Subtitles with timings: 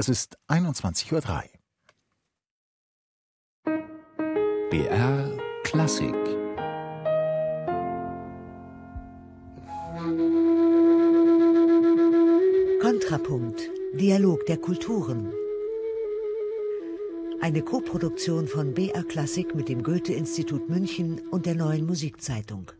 [0.00, 1.22] Es ist 21.03 Uhr.
[4.70, 6.14] BR Klassik
[12.80, 13.60] Kontrapunkt
[13.94, 15.32] Dialog der Kulturen
[17.40, 22.70] Eine Koproduktion von BR Klassik mit dem Goethe-Institut München und der Neuen Musikzeitung.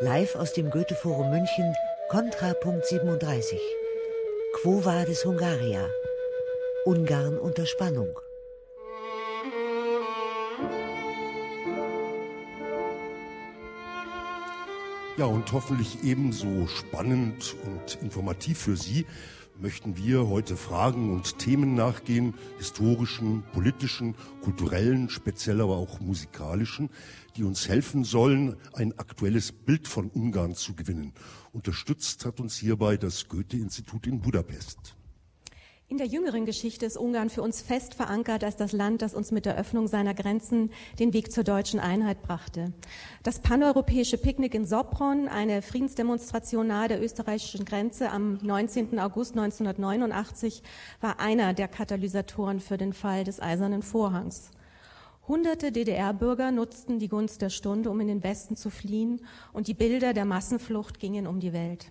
[0.00, 1.74] Live aus dem Goethe-Forum München,
[2.08, 3.60] Kontrapunkt 37.
[4.62, 5.90] Quo Vadis Hungaria?
[6.84, 8.20] Ungarn unter Spannung.
[15.16, 19.04] Ja, und hoffentlich ebenso spannend und informativ für Sie
[19.62, 26.90] möchten wir heute Fragen und Themen nachgehen, historischen, politischen, kulturellen, speziell aber auch musikalischen,
[27.36, 31.12] die uns helfen sollen, ein aktuelles Bild von Ungarn zu gewinnen.
[31.52, 34.96] Unterstützt hat uns hierbei das Goethe-Institut in Budapest.
[35.92, 39.30] In der jüngeren Geschichte ist Ungarn für uns fest verankert als das Land, das uns
[39.30, 42.72] mit der Öffnung seiner Grenzen den Weg zur deutschen Einheit brachte.
[43.22, 48.98] Das paneuropäische Picknick in Sopron, eine Friedensdemonstration nahe der österreichischen Grenze am 19.
[49.00, 50.62] August 1989,
[51.02, 54.50] war einer der Katalysatoren für den Fall des Eisernen Vorhangs.
[55.28, 59.20] Hunderte DDR-Bürger nutzten die Gunst der Stunde, um in den Westen zu fliehen,
[59.52, 61.90] und die Bilder der Massenflucht gingen um die Welt.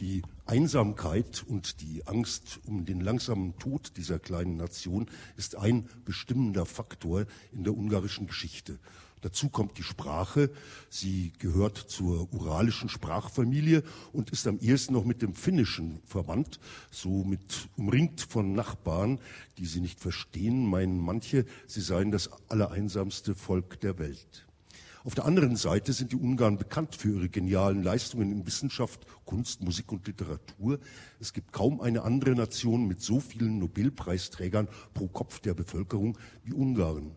[0.00, 5.06] Die Einsamkeit und die Angst um den langsamen Tod dieser kleinen Nation
[5.36, 8.80] ist ein bestimmender Faktor in der ungarischen Geschichte.
[9.24, 10.50] Dazu kommt die Sprache.
[10.90, 17.24] Sie gehört zur uralischen Sprachfamilie und ist am ehesten noch mit dem Finnischen verwandt, so
[17.24, 19.20] mit umringt von Nachbarn,
[19.56, 24.44] die sie nicht verstehen, meinen manche, sie seien das allereinsamste Volk der Welt.
[25.06, 29.62] Auf der anderen Seite sind die Ungarn bekannt für ihre genialen Leistungen in Wissenschaft, Kunst,
[29.62, 30.78] Musik und Literatur.
[31.20, 36.54] Es gibt kaum eine andere Nation mit so vielen Nobelpreisträgern pro Kopf der Bevölkerung wie
[36.54, 37.12] Ungarn.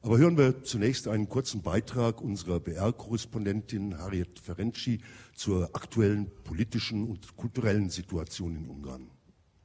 [0.00, 5.00] Aber hören wir zunächst einen kurzen Beitrag unserer BR-Korrespondentin Harriet Ferenczi
[5.34, 9.10] zur aktuellen politischen und kulturellen Situation in Ungarn.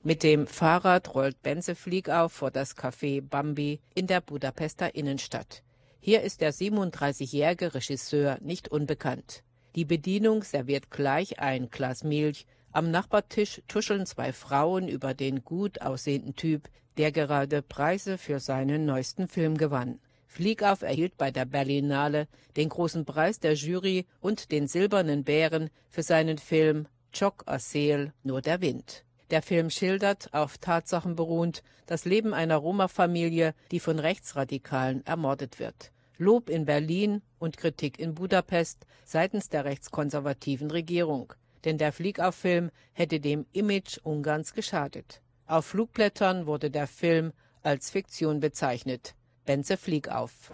[0.03, 5.63] Mit dem Fahrrad rollt Benze Fliegauf vor das Café Bambi in der Budapester Innenstadt.
[6.05, 9.41] Hier ist der 37-jährige Regisseur nicht unbekannt.
[9.77, 12.45] Die Bedienung serviert gleich ein Glas Milch.
[12.73, 18.85] Am Nachbartisch tuscheln zwei Frauen über den gut aussehenden Typ, der gerade Preise für seinen
[18.85, 20.01] neuesten Film gewann.
[20.27, 22.27] Fliegauf erhielt bei der Berlinale
[22.57, 28.41] den großen Preis der Jury und den Silbernen Bären für seinen Film Chok Aseel, nur
[28.41, 29.05] der Wind.
[29.33, 35.91] Der Film schildert, auf Tatsachen beruhend, das Leben einer Roma-Familie, die von Rechtsradikalen ermordet wird.
[36.19, 41.33] Lob in Berlin und Kritik in Budapest seitens der rechtskonservativen Regierung.
[41.65, 45.23] Denn der Fliegauffilm hätte dem Image Ungarns geschadet.
[45.47, 47.33] Auf Flugblättern wurde der Film
[47.63, 49.15] als Fiktion bezeichnet.
[49.45, 50.51] Benze Fliegauf.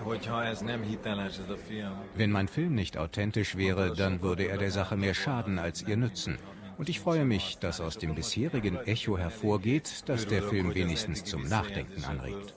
[2.16, 5.98] Wenn mein Film nicht authentisch wäre, dann würde er der Sache mehr schaden als ihr
[5.98, 6.38] nützen.
[6.80, 11.44] Und ich freue mich, dass aus dem bisherigen Echo hervorgeht, dass der Film wenigstens zum
[11.44, 12.56] Nachdenken anregt.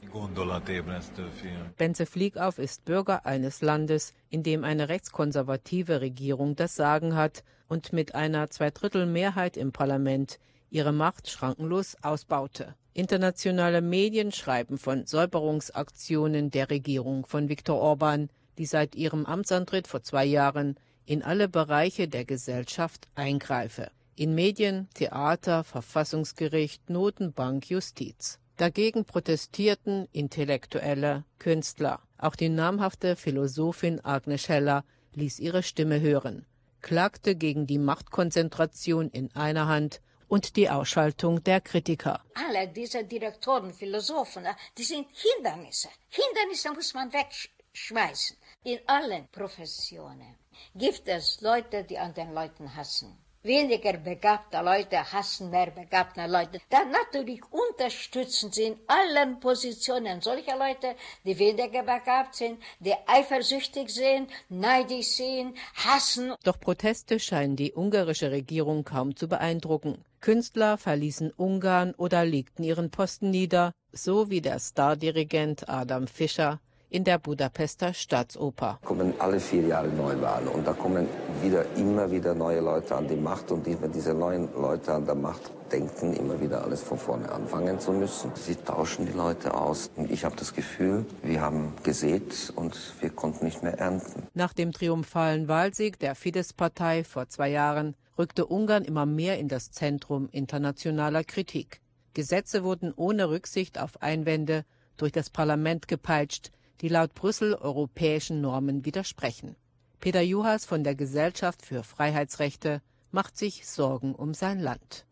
[1.76, 7.92] Benze Fliegauf ist Bürger eines Landes, in dem eine rechtskonservative Regierung das Sagen hat und
[7.92, 10.38] mit einer Zweidrittelmehrheit im Parlament
[10.70, 12.76] ihre Macht schrankenlos ausbaute.
[12.94, 20.04] Internationale Medien schreiben von Säuberungsaktionen der Regierung von Viktor Orban, die seit ihrem Amtsantritt vor
[20.04, 23.90] zwei Jahren in alle Bereiche der Gesellschaft eingreife
[24.22, 28.38] in Medien, Theater, Verfassungsgericht, Notenbank, Justiz.
[28.56, 31.98] Dagegen protestierten Intellektuelle, Künstler.
[32.18, 34.84] Auch die namhafte Philosophin Agnes Heller
[35.14, 36.46] ließ ihre Stimme hören,
[36.82, 42.22] klagte gegen die Machtkonzentration in einer Hand und die Ausschaltung der Kritiker.
[42.34, 44.46] Alle diese Direktoren, Philosophen,
[44.78, 45.88] die sind Hindernisse.
[46.10, 48.36] Hindernisse muss man wegschmeißen.
[48.62, 50.36] In allen Professionen
[50.76, 56.60] gibt es Leute, die an den Leuten hassen weniger begabte Leute hassen mehr begabte Leute.
[56.70, 60.94] Dann natürlich unterstützen sie in allen Positionen solche Leute,
[61.24, 66.34] die weniger begabt sind, die eifersüchtig sind, neidisch sind, hassen.
[66.44, 70.04] Doch Proteste scheinen die ungarische Regierung kaum zu beeindrucken.
[70.20, 76.60] Künstler verließen Ungarn oder legten ihren Posten nieder, so wie der Stardirigent Adam Fischer,
[76.92, 78.78] in der Budapester Staatsoper.
[78.84, 81.08] Kommen alle vier Jahre Neuwahlen und da kommen
[81.40, 85.14] wieder immer wieder neue Leute an die Macht und wenn diese neuen Leute an der
[85.14, 88.30] Macht denken, immer wieder alles von vorne anfangen zu müssen.
[88.34, 89.90] Sie tauschen die Leute aus.
[89.96, 94.24] Und ich habe das Gefühl, wir haben gesät und wir konnten nicht mehr ernten.
[94.34, 99.70] Nach dem triumphalen Wahlsieg der Fidesz-Partei vor zwei Jahren rückte Ungarn immer mehr in das
[99.70, 101.80] Zentrum internationaler Kritik.
[102.12, 104.66] Gesetze wurden ohne Rücksicht auf Einwände
[104.98, 106.50] durch das Parlament gepeitscht,
[106.80, 109.56] die laut Brüssel europäischen Normen widersprechen.
[110.00, 112.82] Peter Juhas von der Gesellschaft für Freiheitsrechte
[113.12, 115.06] macht sich Sorgen um sein Land.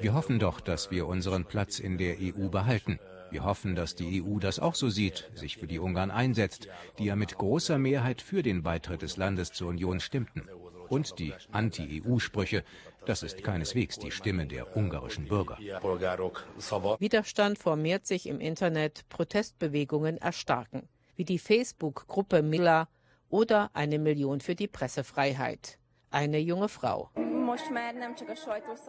[0.00, 2.98] Wir hoffen doch, dass wir unseren Platz in der EU behalten.
[3.30, 6.66] Wir hoffen, dass die EU das auch so sieht, sich für die Ungarn einsetzt,
[6.98, 10.48] die ja mit großer Mehrheit für den Beitritt des Landes zur Union stimmten.
[10.90, 12.64] Und die Anti-EU-Sprüche,
[13.06, 15.56] das ist keineswegs die Stimme der ungarischen Bürger.
[16.98, 22.88] Widerstand formiert sich im Internet, Protestbewegungen erstarken, wie die Facebook-Gruppe Mila
[23.28, 25.78] oder eine Million für die Pressefreiheit.
[26.10, 27.10] Eine junge Frau.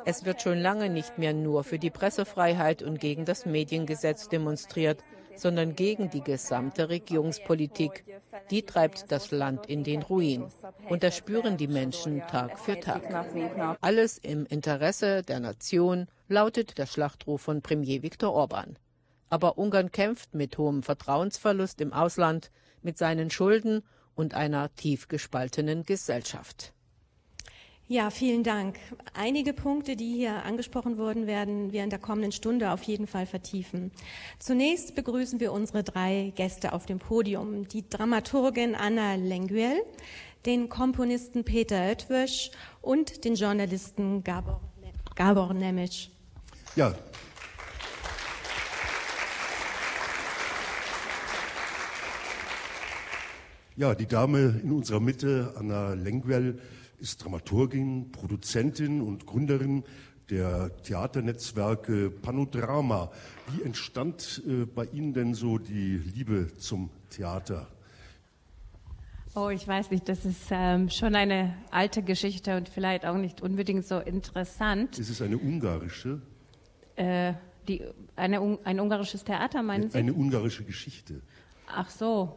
[0.06, 5.04] Es wird schon lange nicht mehr nur für die Pressefreiheit und gegen das Mediengesetz demonstriert,
[5.36, 8.06] sondern gegen die gesamte Regierungspolitik.
[8.50, 10.48] Die treibt das Land in den Ruin.
[10.90, 13.04] Und das spüren die Menschen Tag für Tag.
[13.82, 18.78] Alles im Interesse der Nation, lautet der Schlachtruf von Premier Viktor Orban.
[19.30, 23.84] Aber Ungarn kämpft mit hohem Vertrauensverlust im Ausland, mit seinen Schulden
[24.16, 26.74] und einer tief gespaltenen Gesellschaft.
[27.88, 28.80] Ja, vielen Dank.
[29.14, 33.26] Einige Punkte, die hier angesprochen wurden, werden wir in der kommenden Stunde auf jeden Fall
[33.26, 33.92] vertiefen.
[34.40, 37.68] Zunächst begrüßen wir unsere drei Gäste auf dem Podium.
[37.68, 39.84] Die Dramaturgin Anna Lenguel,
[40.46, 42.52] den Komponisten Peter Oetwösch
[42.82, 44.62] und den Journalisten Gabor,
[45.16, 46.10] Gabor Nemic.
[46.78, 46.96] Ja.
[53.76, 56.62] Ja, die Dame in unserer Mitte, Anna Lenguel,
[57.02, 59.84] ist Dramaturgin, Produzentin und Gründerin
[60.30, 63.12] der Theaternetzwerke Panodrama.
[63.50, 67.68] Wie entstand äh, bei Ihnen denn so die Liebe zum Theater?
[69.34, 73.42] Oh, ich weiß nicht, das ist ähm, schon eine alte Geschichte und vielleicht auch nicht
[73.42, 75.00] unbedingt so interessant.
[75.00, 76.22] Ist es eine ungarische?
[76.96, 77.34] Äh,
[77.68, 77.84] die,
[78.16, 79.98] eine, ein ungarisches Theater, meinen Sie?
[79.98, 81.22] Eine ungarische Geschichte.
[81.68, 82.36] Ach so,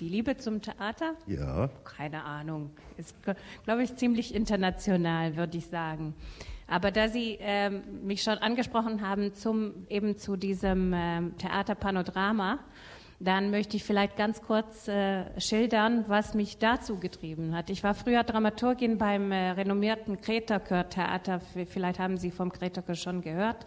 [0.00, 1.14] die Liebe zum Theater?
[1.26, 1.68] Ja.
[1.84, 2.70] Keine Ahnung.
[2.96, 3.16] Ist,
[3.64, 6.14] glaube ich, ziemlich international, würde ich sagen.
[6.66, 12.58] Aber da Sie ähm, mich schon angesprochen haben zum eben zu diesem ähm, Theater Panodrama,
[13.20, 17.68] dann möchte ich vielleicht ganz kurz äh, schildern, was mich dazu getrieben hat.
[17.68, 21.40] Ich war früher Dramaturgin beim äh, renommierten Kreta Theater.
[21.66, 23.66] Vielleicht haben Sie vom Kreta schon gehört.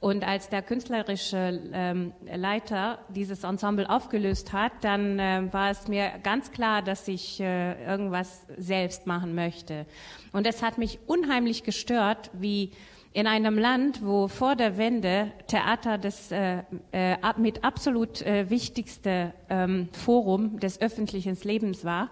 [0.00, 6.12] Und als der künstlerische ähm, Leiter dieses Ensemble aufgelöst hat, dann äh, war es mir
[6.22, 9.86] ganz klar, dass ich äh, irgendwas selbst machen möchte.
[10.32, 12.70] Und es hat mich unheimlich gestört, wie
[13.12, 16.62] in einem Land, wo vor der Wende Theater das äh,
[16.92, 22.10] äh, mit absolut äh, wichtigste ähm, Forum des öffentlichen Lebens war.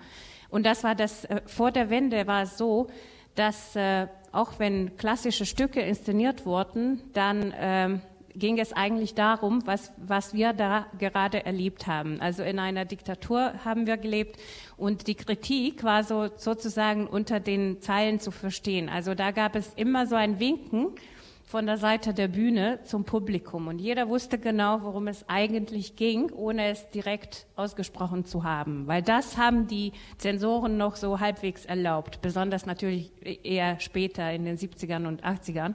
[0.49, 2.89] Und das war das, äh, vor der Wende war es so,
[3.37, 8.01] dass äh, auch wenn klassische Stücke inszeniert wurden, dann ähm,
[8.35, 12.21] ging es eigentlich darum, was, was wir da gerade erlebt haben.
[12.21, 14.39] Also in einer Diktatur haben wir gelebt
[14.77, 18.89] und die Kritik war so sozusagen unter den Zeilen zu verstehen.
[18.89, 20.89] Also da gab es immer so ein Winken
[21.47, 23.69] von der Seite der Bühne zum Publikum.
[23.69, 28.89] Und jeder wusste genau, worum es eigentlich ging, ohne es direkt ausgesprochen zu haben.
[28.89, 33.13] Weil das haben die Zensoren noch so halbwegs erlaubt, besonders natürlich
[33.45, 35.75] eher später in den 70ern und 80ern.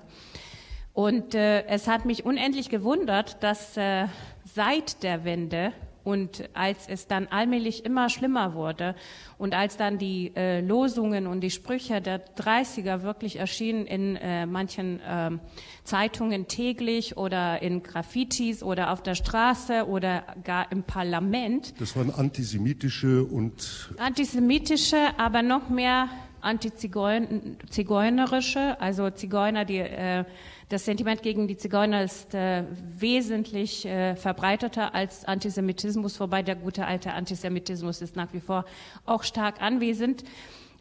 [0.94, 4.08] Und äh, es hat mich unendlich gewundert, dass äh,
[4.44, 5.72] seit der Wende
[6.04, 8.96] und als es dann allmählich immer schlimmer wurde
[9.38, 14.46] und als dann die äh, Losungen und die Sprüche der 30er wirklich erschienen in äh,
[14.46, 15.32] manchen äh,
[15.84, 21.80] Zeitungen täglich oder in Graffitis oder auf der Straße oder gar im Parlament.
[21.80, 23.94] Das waren antisemitische und.
[23.98, 26.10] Antisemitische, aber noch mehr
[26.42, 30.24] antizigeunerische, also Zigeuner, die äh,
[30.70, 32.64] das Sentiment gegen die Zigeuner ist äh,
[32.98, 38.64] wesentlich äh, verbreiteter als Antisemitismus, wobei der gute alte Antisemitismus ist nach wie vor
[39.06, 40.24] auch stark anwesend.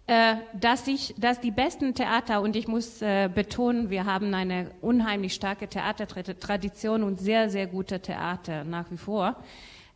[0.07, 4.71] Äh, dass, ich, dass die besten Theater, und ich muss äh, betonen, wir haben eine
[4.81, 9.37] unheimlich starke Theatertradition und sehr, sehr gute Theater nach wie vor.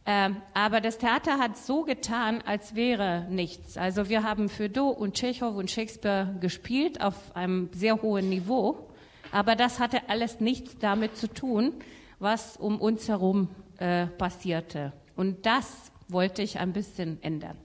[0.06, 3.78] Ähm, aber das Theater hat so getan, als wäre nichts.
[3.78, 8.88] Also wir haben Fedot und Tschechow und Shakespeare gespielt auf einem sehr hohen Niveau.
[9.32, 11.72] Aber das hatte alles nichts damit zu tun,
[12.18, 14.92] was um uns herum äh, passierte.
[15.16, 17.56] Und das wollte ich ein bisschen ändern.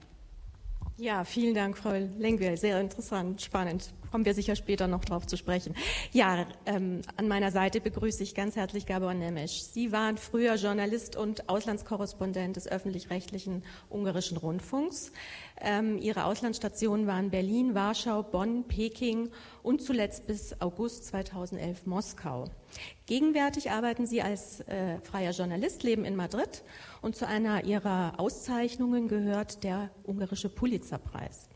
[1.00, 2.58] Ja, vielen Dank, Frau Lenguel.
[2.58, 3.94] Sehr interessant, spannend.
[4.10, 5.74] kommen wir sicher später noch drauf zu sprechen.
[6.12, 9.72] Ja, ähm, an meiner Seite begrüße ich ganz herzlich Gabor Nemes.
[9.72, 15.10] Sie waren früher Journalist und Auslandskorrespondent des öffentlich-rechtlichen ungarischen Rundfunks.
[15.62, 19.30] Ähm, ihre Auslandsstationen waren Berlin, Warschau, Bonn, Peking
[19.62, 22.44] und zuletzt bis August 2011 Moskau.
[23.06, 26.62] Gegenwärtig arbeiten Sie als äh, freier Journalist, leben in Madrid
[27.02, 31.48] und zu einer Ihrer Auszeichnungen gehört der ungarische Pulitzerpreis.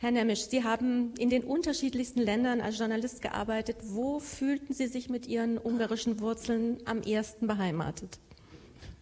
[0.00, 3.76] Herr Nemisch, Sie haben in den unterschiedlichsten Ländern als Journalist gearbeitet.
[3.82, 8.18] Wo fühlten Sie sich mit Ihren ungarischen Wurzeln am ersten beheimatet?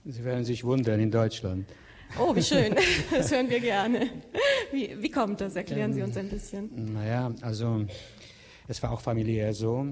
[0.04, 1.66] Sie werden sich wundern, in Deutschland.
[2.18, 2.75] Oh, wie schön.
[3.11, 4.11] Das hören wir gerne.
[4.70, 5.56] Wie, wie kommt das?
[5.56, 6.94] Erklären Sie uns ein bisschen.
[6.94, 7.84] Naja, also
[8.68, 9.87] es war auch familiär so.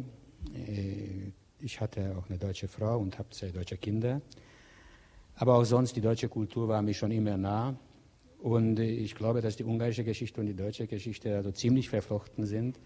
[1.64, 4.21] Ich hatte auch eine deutsche Frau und habe zwei deutsche Kinder.
[5.37, 7.76] Aber auch sonst, die deutsche Kultur war mir schon immer nah.
[8.40, 12.81] Und ich glaube, dass die ungarische Geschichte und die deutsche Geschichte also ziemlich verflochten sind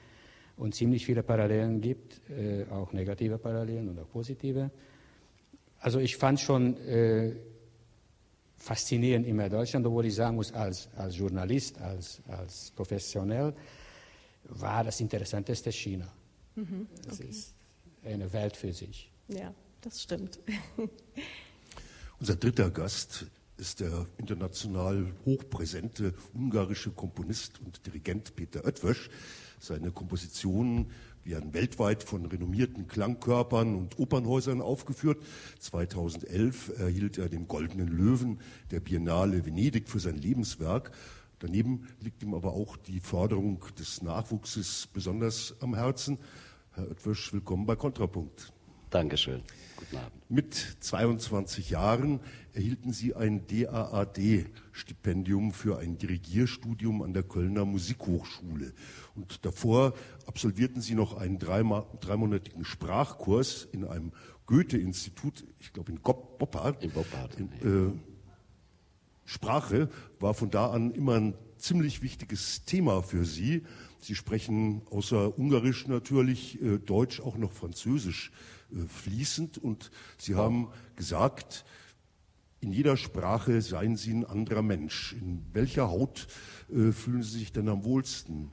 [0.58, 4.70] und ziemlich viele Parallelen gibt, äh, auch negative Parallelen und auch positive.
[5.80, 7.34] Also ich fand schon äh,
[8.58, 13.54] faszinierend immer Deutschland, obwohl ich sagen muss, als, als Journalist, als, als professionell,
[14.44, 16.12] war das Interessanteste China.
[16.54, 17.08] Mhm, okay.
[17.08, 17.55] Das ist
[18.06, 19.10] eine Welt für sich.
[19.28, 20.38] Ja, das stimmt.
[22.20, 23.26] Unser dritter Gast
[23.58, 29.10] ist der international hochpräsente ungarische Komponist und Dirigent Peter Oetwösch.
[29.58, 30.90] Seine Kompositionen
[31.24, 35.22] werden weltweit von renommierten Klangkörpern und Opernhäusern aufgeführt.
[35.58, 40.92] 2011 erhielt er den Goldenen Löwen der Biennale Venedig für sein Lebenswerk.
[41.38, 46.18] Daneben liegt ihm aber auch die Förderung des Nachwuchses besonders am Herzen.
[46.76, 48.52] Herr Oetwösch, willkommen bei Kontrapunkt.
[48.90, 49.40] Dankeschön.
[49.76, 50.30] Guten Abend.
[50.30, 52.20] Mit 22 Jahren
[52.52, 58.74] erhielten Sie ein DAAD-Stipendium für ein Dirigierstudium an der Kölner Musikhochschule.
[59.14, 59.94] Und davor
[60.26, 64.12] absolvierten Sie noch einen dreimonatigen Sprachkurs in einem
[64.44, 66.84] Goethe-Institut, ich glaube in Boppard.
[66.84, 67.40] In Boppard.
[67.40, 67.92] Äh,
[69.24, 69.88] Sprache
[70.20, 73.62] war von da an immer ein ziemlich wichtiges Thema für Sie.
[74.06, 78.30] Sie sprechen außer Ungarisch natürlich äh, Deutsch auch noch Französisch
[78.70, 81.64] äh, fließend und Sie haben gesagt,
[82.60, 85.14] in jeder Sprache seien Sie ein anderer Mensch.
[85.14, 86.28] In welcher Haut
[86.70, 88.52] äh, fühlen Sie sich denn am wohlsten?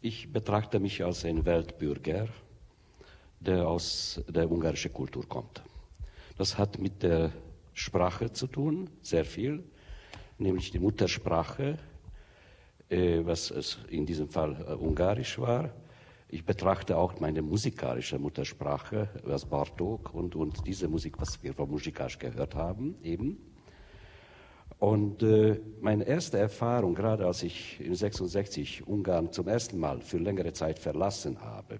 [0.00, 2.26] Ich betrachte mich als ein Weltbürger,
[3.38, 5.62] der aus der ungarischen Kultur kommt.
[6.38, 7.32] Das hat mit der
[7.74, 9.62] Sprache zu tun, sehr viel,
[10.38, 11.78] nämlich die Muttersprache,
[13.24, 15.70] was es in diesem Fall äh, Ungarisch war.
[16.28, 21.70] Ich betrachte auch meine musikalische Muttersprache, was Bartok und, und diese Musik, was wir von
[21.70, 23.38] Musikalisch gehört haben, eben.
[24.78, 30.18] Und äh, meine erste Erfahrung, gerade als ich in 66 Ungarn zum ersten Mal für
[30.18, 31.78] längere Zeit verlassen habe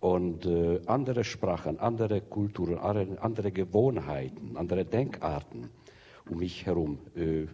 [0.00, 5.70] und äh, andere Sprachen, andere Kulturen, andere Gewohnheiten, andere Denkarten
[6.30, 7.46] um mich herum äh,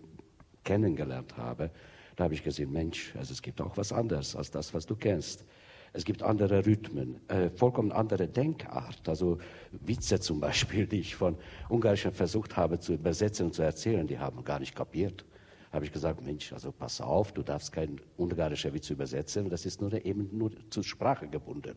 [0.63, 1.71] kennengelernt habe,
[2.17, 4.95] da habe ich gesehen, Mensch, also es gibt auch was anderes als das, was du
[4.95, 5.45] kennst.
[5.93, 9.09] Es gibt andere Rhythmen, äh, vollkommen andere Denkart.
[9.09, 9.39] Also
[9.71, 11.37] Witze zum Beispiel, die ich von
[11.69, 15.25] Ungarischen versucht habe zu übersetzen und zu erzählen, die haben gar nicht kapiert.
[15.73, 19.81] Habe ich gesagt, Mensch, also pass auf, du darfst kein ungarischer Witz übersetzen, das ist
[19.81, 21.77] nur eben nur zur Sprache gebunden.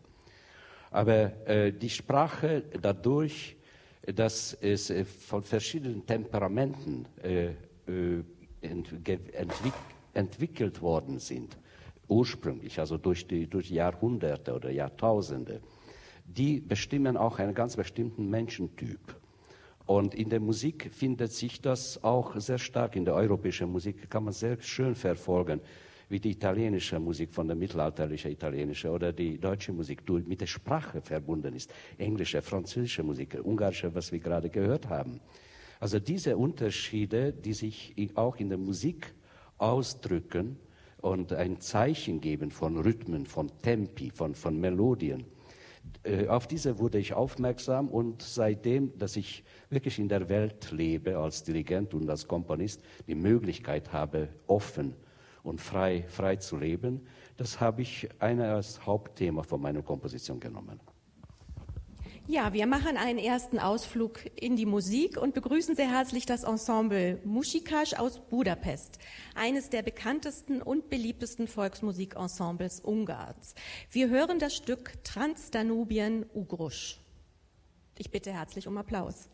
[0.90, 3.56] Aber äh, die Sprache dadurch,
[4.02, 7.50] dass es äh, von verschiedenen Temperamenten äh,
[7.88, 8.24] äh
[8.62, 9.74] entwick
[10.18, 11.58] entwickelt worden sind,
[12.08, 15.62] ursprünglich, also durch die, durch Jahrhunderte oder Jahrtausende,
[16.26, 19.16] die bestimmen auch einen ganz bestimmten Menschentyp.
[19.86, 22.98] Und in der Musik findet sich das auch sehr stark.
[22.98, 25.62] In der europäischen Musik kann man sehr schön verfolgen,
[26.10, 31.02] wie die italienische Musik von der mittelalterlichen italienischen oder die deutsche Musik mit der Sprache
[31.02, 31.72] verbunden ist.
[31.98, 35.22] Englische, französische Musik, ungarische, was wir gerade gehört haben.
[35.80, 39.14] Also diese Unterschiede, die sich auch in der Musik
[39.58, 40.58] ausdrücken,
[41.02, 45.26] und ein Zeichen geben von Rhythmen, von Tempi, von, von Melodien.
[46.04, 51.18] Äh, auf diese wurde ich aufmerksam und seitdem, dass ich wirklich in der Welt lebe
[51.18, 54.96] als Dirigent und als Komponist, die Möglichkeit habe, offen
[55.44, 57.02] und frei, frei zu leben,
[57.38, 60.80] das habe ich eine als Hauptthema von meiner Komposition genommen.
[62.30, 67.22] Ja, wir machen einen ersten Ausflug in die Musik und begrüßen sehr herzlich das Ensemble
[67.24, 69.00] Musikasch aus Budapest,
[69.34, 73.56] eines der bekanntesten und beliebtesten Volksmusikensembles Ungarns.
[73.92, 77.00] Wir hören das Stück Transdanubien Ugrusch.
[77.98, 79.30] Ich bitte herzlich um Applaus.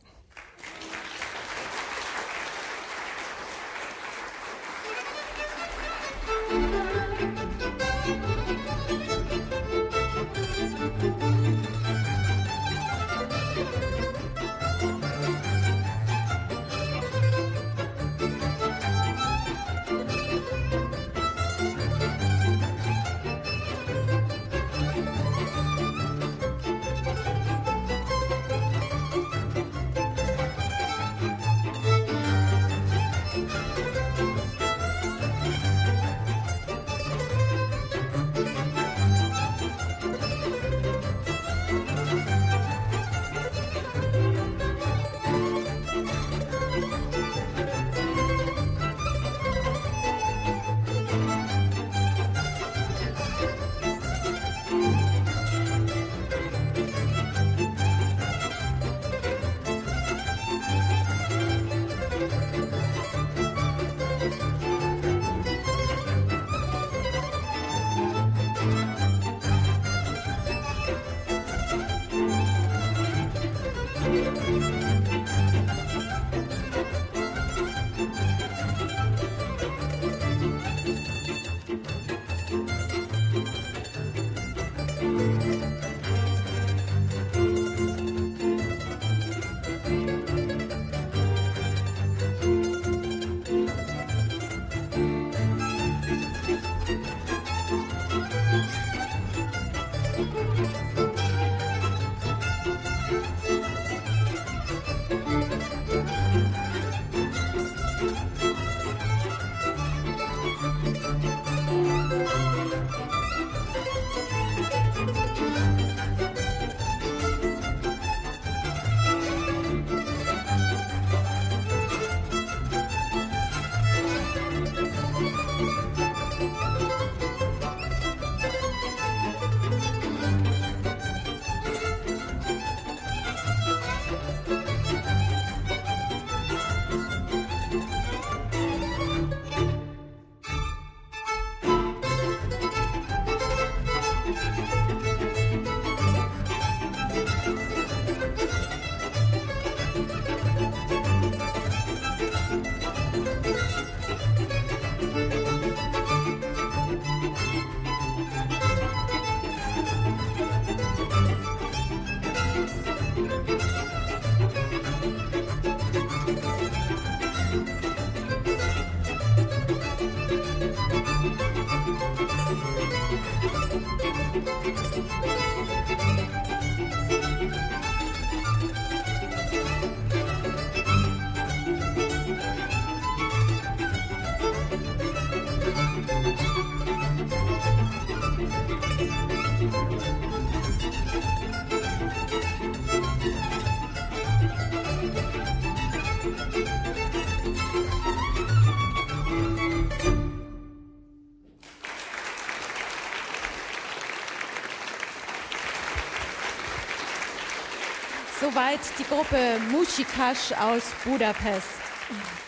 [208.73, 211.67] Soweit die Gruppe Mushikash aus Budapest.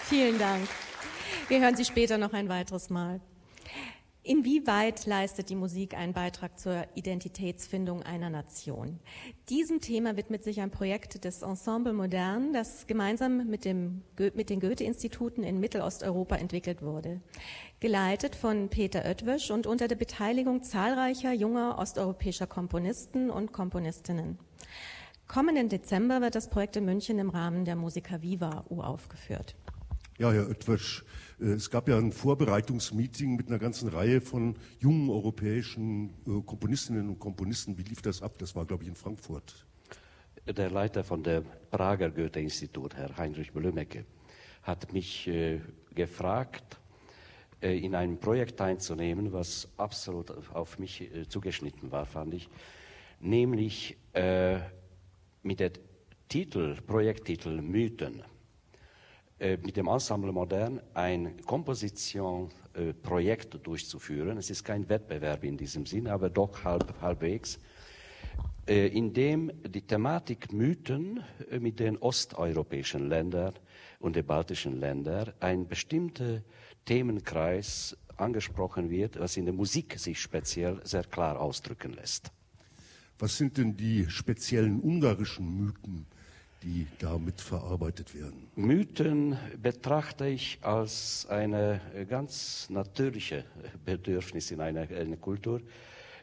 [0.05, 0.67] Vielen Dank.
[1.49, 3.21] Wir hören Sie später noch ein weiteres Mal.
[4.23, 8.99] Inwieweit leistet die Musik einen Beitrag zur Identitätsfindung einer Nation?
[9.49, 14.01] Diesem Thema widmet sich ein Projekt des Ensemble Modern, das gemeinsam mit, dem,
[14.33, 17.21] mit den Goethe-Instituten in Mittelosteuropa entwickelt wurde.
[17.81, 24.39] Geleitet von Peter Oetwisch und unter der Beteiligung zahlreicher junger osteuropäischer Komponisten und Komponistinnen.
[25.27, 29.55] Kommenden Dezember wird das Projekt in München im Rahmen der Musica Viva uraufgeführt.
[30.17, 31.03] Ja, Herr Oetwisch,
[31.41, 37.09] äh, es gab ja ein Vorbereitungsmeeting mit einer ganzen Reihe von jungen europäischen äh, Komponistinnen
[37.09, 37.77] und Komponisten.
[37.77, 38.37] Wie lief das ab?
[38.37, 39.65] Das war, glaube ich, in Frankfurt.
[40.47, 44.05] Der Leiter von der Prager Goethe-Institut, Herr Heinrich Blömecke,
[44.61, 45.59] hat mich äh,
[45.93, 46.79] gefragt,
[47.61, 52.47] äh, in ein Projekt teilzunehmen, was absolut auf mich äh, zugeschnitten war, fand ich,
[53.19, 53.97] nämlich
[55.45, 55.73] mit dem
[56.27, 58.23] Titel, Projekttitel Mythen,
[59.39, 64.39] äh, mit dem Ensemble Modern ein Kompositionsprojekt äh, durchzuführen.
[64.39, 67.59] Es ist kein Wettbewerb in diesem Sinne, aber doch halb, halbwegs,
[68.67, 71.23] äh, in dem die Thematik Mythen
[71.59, 73.53] mit den osteuropäischen Ländern
[73.99, 76.41] und den baltischen Ländern ein bestimmter
[76.85, 82.31] Themenkreis angesprochen wird, was in der Musik sich speziell sehr klar ausdrücken lässt.
[83.17, 86.05] Was sind denn die speziellen ungarischen Mythen,
[86.61, 88.47] die damit verarbeitet werden?
[88.55, 93.45] Mythen betrachte ich als eine ganz natürliche
[93.85, 95.61] Bedürfnis in einer, einer Kultur,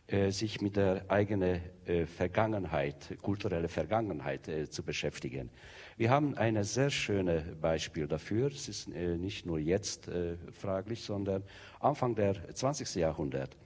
[0.06, 5.48] äh, sich mit der eigenen äh, Vergangenheit, kulturelle Vergangenheit äh, zu beschäftigen.
[5.96, 8.48] Wir haben ein sehr schönes Beispiel dafür.
[8.48, 11.42] Es ist äh, nicht nur jetzt äh, fraglich, sondern
[11.80, 12.96] Anfang der 20.
[12.96, 13.56] Jahrhundert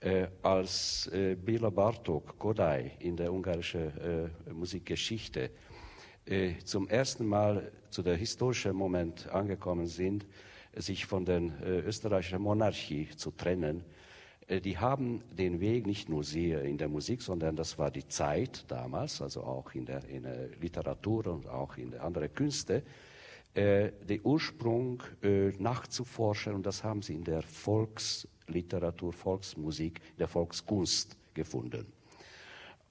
[0.00, 5.50] äh, als äh, Béla Bartók, Godai in der ungarischen äh, Musikgeschichte
[6.26, 10.26] äh, zum ersten Mal zu der historischen Moment angekommen sind,
[10.76, 13.84] sich von der äh, österreichischen Monarchie zu trennen.
[14.46, 18.06] Äh, die haben den Weg nicht nur sie in der Musik, sondern das war die
[18.06, 22.82] Zeit damals, also auch in der, in der Literatur und auch in der anderen Künste,
[23.52, 25.02] den Ursprung
[25.58, 27.42] nachzuforschen und das haben sie in der
[28.50, 31.86] Volksliteratur, Volksmusik, der Volkskunst gefunden.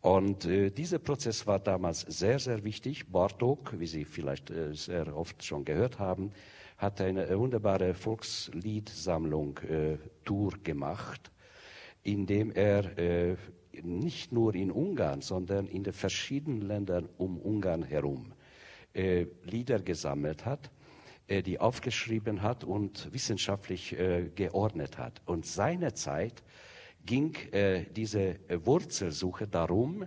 [0.02, 3.12] Und äh, dieser Prozess war damals sehr, sehr wichtig.
[3.12, 6.32] Bartok, wie Sie vielleicht äh, sehr oft schon gehört haben,
[6.78, 11.30] hat eine wunderbare Volksliedsammlung äh, Tour gemacht,
[12.04, 13.36] indem er äh,
[13.84, 18.32] nicht nur in Ungarn, sondern in den verschiedenen Ländern um Ungarn herum
[18.94, 20.72] äh, Lieder gesammelt hat,
[21.30, 25.22] äh, die aufgeschrieben hat und wissenschaftlich äh, geordnet hat.
[25.26, 26.44] Und seinerzeit
[27.06, 30.06] ging äh, diese Wurzelsuche darum,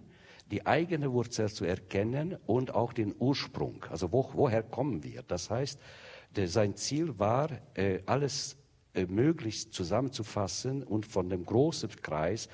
[0.51, 3.85] die eigene Wurzel zu erkennen und auch den Ursprung.
[3.89, 5.23] Also wo, woher kommen wir?
[5.23, 5.81] Das heißt,
[6.37, 8.59] der, sein Ziel war, äh, alles
[8.93, 12.49] äh, möglichst zusammenzufassen und von dem großen Kreis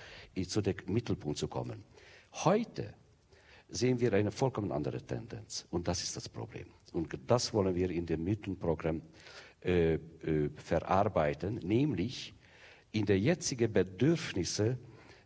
[0.46, 1.82] zu dem Mittelpunkt zu kommen.
[2.44, 2.94] Heute
[3.68, 6.77] sehen wir eine vollkommen andere Tendenz und das ist das Problem.
[6.92, 9.02] Und das wollen wir in dem Mythenprogramm
[9.60, 9.98] äh, äh,
[10.56, 12.34] verarbeiten, nämlich
[12.92, 14.78] in der jetzigen Bedürfnisse,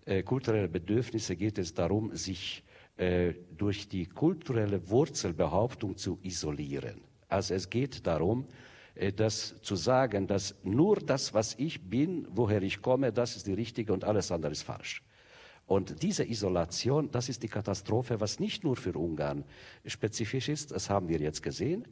[0.05, 2.64] äh, kulturelle Bedürfnisse geht es darum, sich
[2.96, 7.01] äh, durch die kulturelle Wurzelbehauptung zu isolieren.
[7.29, 8.46] Also es geht darum,
[8.94, 13.46] äh, das zu sagen, dass nur das, was ich bin, woher ich komme, das ist
[13.46, 15.03] die richtige und alles andere ist falsch.
[15.66, 19.44] Und diese Isolation, das ist die Katastrophe, was nicht nur für Ungarn
[19.87, 21.87] spezifisch ist, das haben wir jetzt gesehen.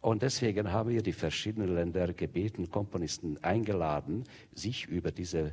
[0.00, 5.52] Und deswegen haben wir die verschiedenen Länder gebeten, Komponisten eingeladen, sich über diese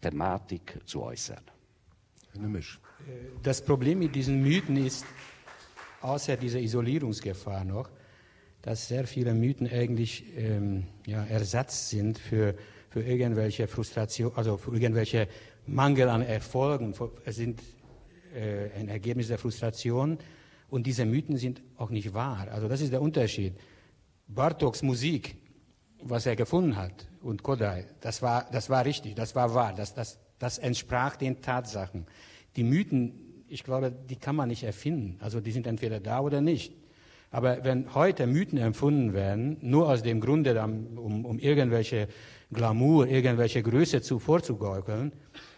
[0.00, 1.42] Thematik zu äußern.
[3.42, 5.06] Das Problem mit diesen Mythen ist,
[6.00, 7.88] außer dieser Isolierungsgefahr noch,
[8.62, 12.54] dass sehr viele Mythen eigentlich ähm, ja, Ersatz sind für,
[12.88, 15.28] für irgendwelche Frustration, also für irgendwelche
[15.66, 16.94] Mangel an Erfolgen.
[17.26, 17.60] Sind
[18.34, 20.18] äh, ein Ergebnis der Frustration
[20.68, 22.48] und diese Mythen sind auch nicht wahr.
[22.50, 23.54] Also das ist der Unterschied.
[24.26, 25.36] Bartoks Musik,
[26.02, 29.94] was er gefunden hat, und Kodai, das war, das war richtig, das war wahr, das,
[29.94, 32.06] das, das entsprach den Tatsachen.
[32.56, 35.16] Die Mythen, ich glaube, die kann man nicht erfinden.
[35.20, 36.74] Also die sind entweder da oder nicht.
[37.30, 42.08] Aber wenn heute Mythen empfunden werden, nur aus dem Grunde, um, um irgendwelche
[42.52, 45.12] Glamour, irgendwelche Größe zu vorzugaukeln,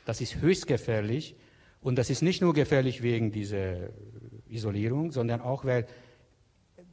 [0.07, 1.37] das ist höchst gefährlich.
[1.83, 3.90] Und das ist nicht nur gefährlich wegen dieser
[4.49, 5.87] Isolierung, sondern auch, weil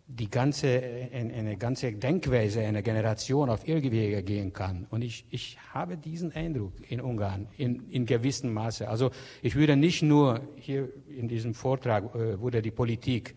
[0.06, 0.82] die ganze,
[1.14, 4.86] eine ganze Denkweise einer Generation auf Irrwege gehen kann.
[4.90, 8.88] Und ich, ich habe diesen Eindruck in Ungarn in, in gewissem Maße.
[8.88, 13.36] Also ich würde nicht nur hier in diesem Vortrag äh, wurde die Politik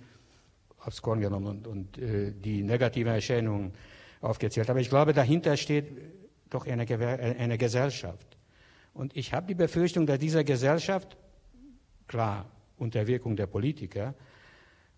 [0.78, 3.72] aufs Korn genommen und, und äh, die negativen Erscheinungen
[4.20, 4.68] aufgezählt.
[4.68, 5.86] Aber ich glaube, dahinter steht
[6.50, 6.84] doch eine,
[7.38, 8.36] eine Gesellschaft.
[8.96, 11.16] Und ich habe die Befürchtung, dass diese Gesellschaft,
[12.06, 14.14] klar, unter Wirkung der Politiker,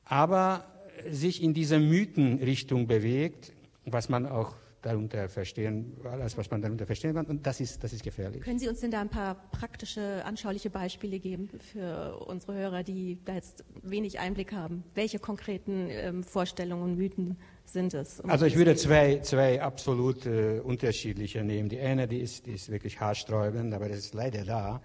[0.05, 0.65] aber
[1.09, 3.53] sich in diese Mythenrichtung bewegt,
[3.85, 7.27] was man auch darunter verstehen, alles, was man darunter verstehen kann.
[7.27, 8.43] Und das ist, das ist gefährlich.
[8.43, 13.19] Können Sie uns denn da ein paar praktische, anschauliche Beispiele geben für unsere Hörer, die
[13.25, 14.85] da jetzt wenig Einblick haben?
[14.95, 17.37] Welche konkreten ähm, Vorstellungen und Mythen
[17.73, 18.21] sind es?
[18.21, 21.69] Um also ich würde zwei, zwei absolut äh, unterschiedliche nehmen.
[21.69, 24.81] Die eine, die ist, die ist wirklich haarsträubend, aber das ist leider da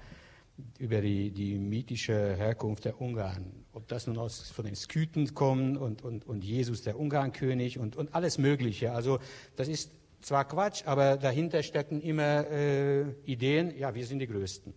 [0.77, 3.51] über die, die mythische Herkunft der Ungarn.
[3.73, 7.95] Ob das nun aus, von den Skythen kommt und, und, und Jesus der Ungarnkönig und,
[7.95, 8.91] und alles Mögliche.
[8.91, 9.19] Also
[9.55, 9.91] das ist
[10.21, 14.73] zwar Quatsch, aber dahinter stecken immer äh, Ideen, ja, wir sind die Größten.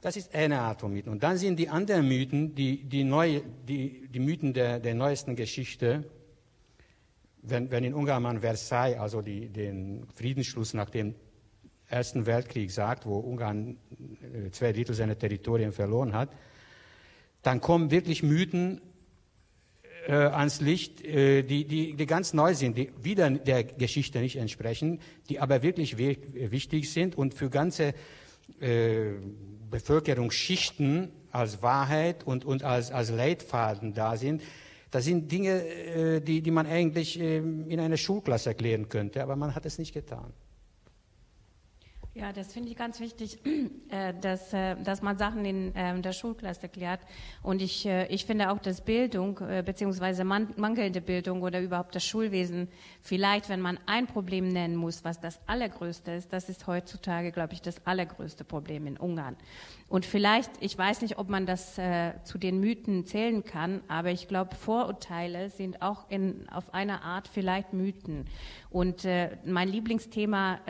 [0.00, 1.10] Das ist eine Art von Mythen.
[1.10, 5.34] Und dann sind die anderen Mythen, die, die, neue, die, die Mythen der, der neuesten
[5.34, 6.04] Geschichte,
[7.50, 11.14] wenn, wenn in Ungarn man Versailles, also die, den Friedensschluss nach dem
[11.88, 13.78] Ersten Weltkrieg sagt, wo Ungarn
[14.46, 16.30] äh, zwei Drittel seiner Territorien verloren hat,
[17.42, 18.80] dann kommen wirklich Mythen
[20.06, 24.36] äh, ans Licht, äh, die, die, die ganz neu sind, die wieder der Geschichte nicht
[24.36, 27.94] entsprechen, die aber wirklich wichtig sind und für ganze
[28.60, 29.12] äh,
[29.70, 34.42] Bevölkerungsschichten als Wahrheit und, und als, als Leitfaden da sind.
[34.90, 39.36] Das sind Dinge, äh, die, die man eigentlich äh, in einer Schulklasse erklären könnte, aber
[39.36, 40.32] man hat es nicht getan.
[42.18, 43.38] Ja, das finde ich ganz wichtig,
[43.90, 46.98] äh, dass, äh, dass man Sachen in ähm, der Schulklasse erklärt.
[47.44, 52.68] Und ich, äh, ich finde auch, dass Bildung, beziehungsweise mangelnde Bildung oder überhaupt das Schulwesen,
[53.02, 57.52] vielleicht, wenn man ein Problem nennen muss, was das allergrößte ist, das ist heutzutage, glaube
[57.52, 59.36] ich, das allergrößte Problem in Ungarn.
[59.88, 61.80] Und vielleicht, ich weiß nicht, ob man das
[62.24, 67.28] zu den Mythen zählen kann, aber ich glaube, Vorurteile sind auch in, auf eine Art
[67.28, 68.26] vielleicht Mythen.
[68.70, 69.06] Und
[69.44, 70.60] mein Lieblingsthema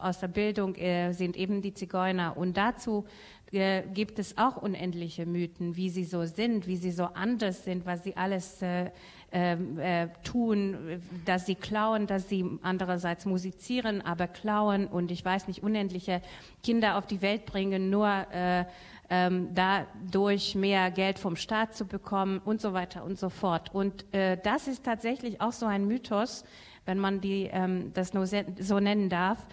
[0.00, 2.36] aus der Bildung äh, sind eben die Zigeuner.
[2.36, 3.04] Und dazu
[3.52, 7.86] äh, gibt es auch unendliche Mythen, wie sie so sind, wie sie so anders sind,
[7.86, 8.90] was sie alles äh,
[9.32, 15.48] ähm, äh, tun, dass sie klauen, dass sie andererseits musizieren, aber klauen und ich weiß
[15.48, 16.22] nicht, unendliche
[16.62, 18.64] Kinder auf die Welt bringen, nur äh,
[19.10, 23.74] ähm, dadurch mehr Geld vom Staat zu bekommen und so weiter und so fort.
[23.74, 26.44] Und äh, das ist tatsächlich auch so ein Mythos,
[26.84, 29.46] wenn man die, ähm, das nur so nennen darf,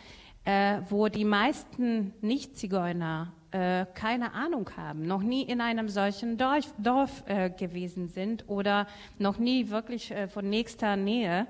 [0.46, 6.74] äh, wo die meisten Nicht-Zigeuner äh, keine Ahnung haben, noch nie in einem solchen Dorf,
[6.78, 8.88] Dorf äh, gewesen sind oder
[9.20, 11.48] noch nie wirklich äh, von nächster Nähe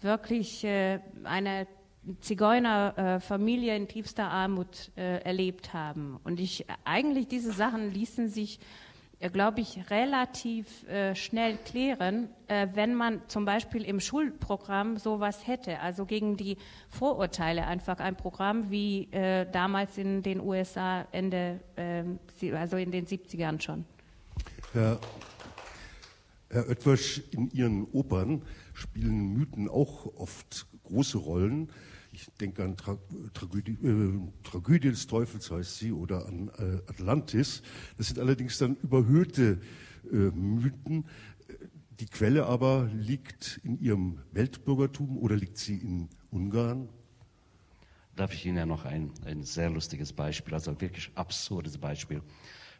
[0.00, 1.66] wirklich äh, eine
[2.20, 6.20] Zigeunerfamilie in tiefster Armut äh, erlebt haben.
[6.22, 8.93] Und ich eigentlich diese Sachen ließen sich äh,
[9.32, 15.80] glaube ich, relativ äh, schnell klären, äh, wenn man zum Beispiel im Schulprogramm sowas hätte,
[15.80, 16.56] also gegen die
[16.88, 22.18] Vorurteile einfach ein Programm wie äh, damals in den USA Ende, ähm,
[22.52, 23.84] also in den 70ern schon.
[24.72, 24.98] Herr,
[26.50, 28.42] Herr Oetwersch, in Ihren Opern
[28.74, 31.70] spielen Mythen auch oft große Rollen.
[32.14, 32.96] Ich denke an Tra
[33.32, 37.60] Tragödie, äh, Tragödie, des Teufels heißt sie oder an äh, Atlantis.
[37.98, 39.60] Das sind allerdings dann überhöhte
[40.12, 41.06] äh, Mythen.
[41.98, 46.88] Die Quelle aber liegt in Ihrem Weltbürgertum oder liegt sie in Ungarn?
[48.14, 52.22] Darf ich Ihnen ja noch ein, ein sehr lustiges Beispiel, also wirklich absurdes Beispiel.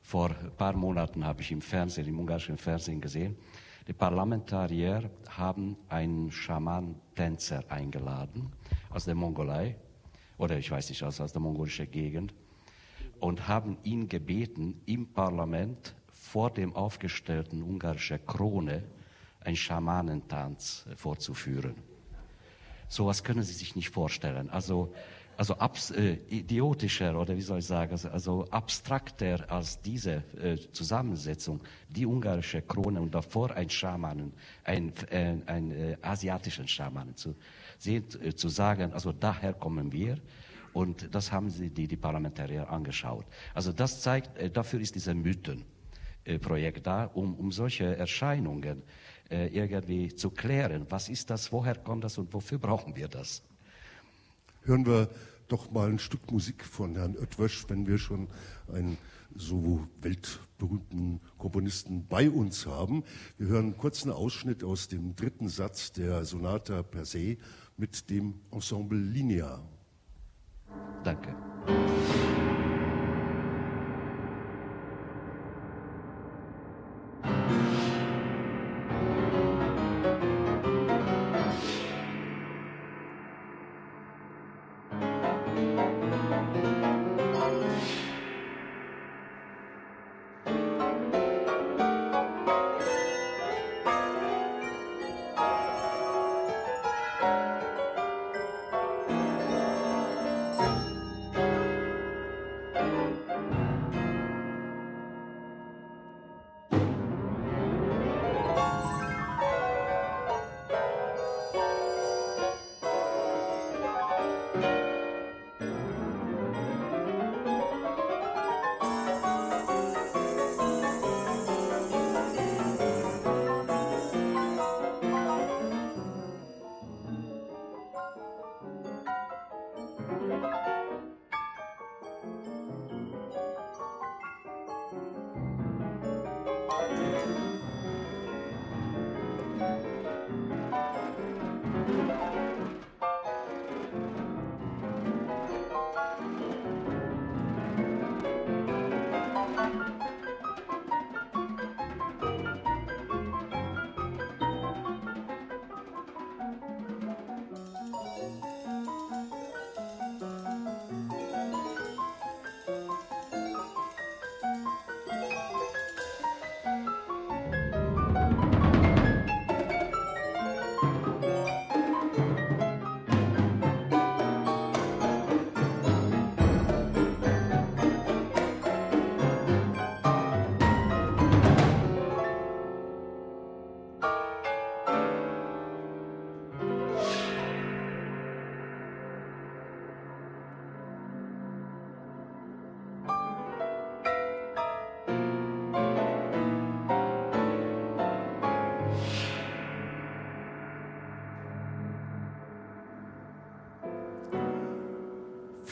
[0.01, 3.37] Vor ein paar Monaten habe ich im Fernsehen, im ungarischen Fernsehen gesehen,
[3.89, 8.53] die Parlamentarier haben einen Schaman-Tänzer eingeladen
[8.95, 9.77] aus der Mongolei,
[10.39, 12.33] oder ich weiß nicht, aus, aus der mongolischen Gegend,
[13.19, 18.85] und haben ihn gebeten, im Parlament vor dem aufgestellten ungarischen Krone
[19.41, 21.75] einen Schamanentanz vorzuführen.
[22.89, 24.49] So was können Sie sich nicht vorstellen.
[24.51, 24.93] Also
[25.37, 30.57] also abs, äh, idiotischer oder wie soll ich sagen, also, also abstrakter als diese äh,
[30.73, 37.35] Zusammensetzung, die ungarische Krone und davor ein Schamanen, ein, äh, ein äh, asiatischen Schamanen zu
[37.85, 40.19] sehen, äh, zu sagen, also daher kommen wir.
[40.73, 43.27] Und das haben sie die, die Parlamentarier angeschaut.
[43.55, 48.83] Also das zeigt, äh, dafür ist dieser Mythenprojekt da, um, um solche Erscheinungen
[49.31, 50.87] äh, irgendwie zu klären.
[50.89, 53.43] Was ist das, woher kommt das und wofür brauchen wir das?
[54.65, 55.09] hören wir
[55.49, 58.29] doch mal ein Stück Musik von Herrn Oetwösch, wenn wir schon
[58.73, 58.97] einen
[59.37, 63.05] so weltberühmten Komponisten bei uns haben.
[63.37, 67.37] Wir hören einen kurzen Ausschnitt aus dem dritten Satz der Sonata per se
[67.77, 69.61] mit dem Ensemble Linea.
[71.03, 71.35] Danke.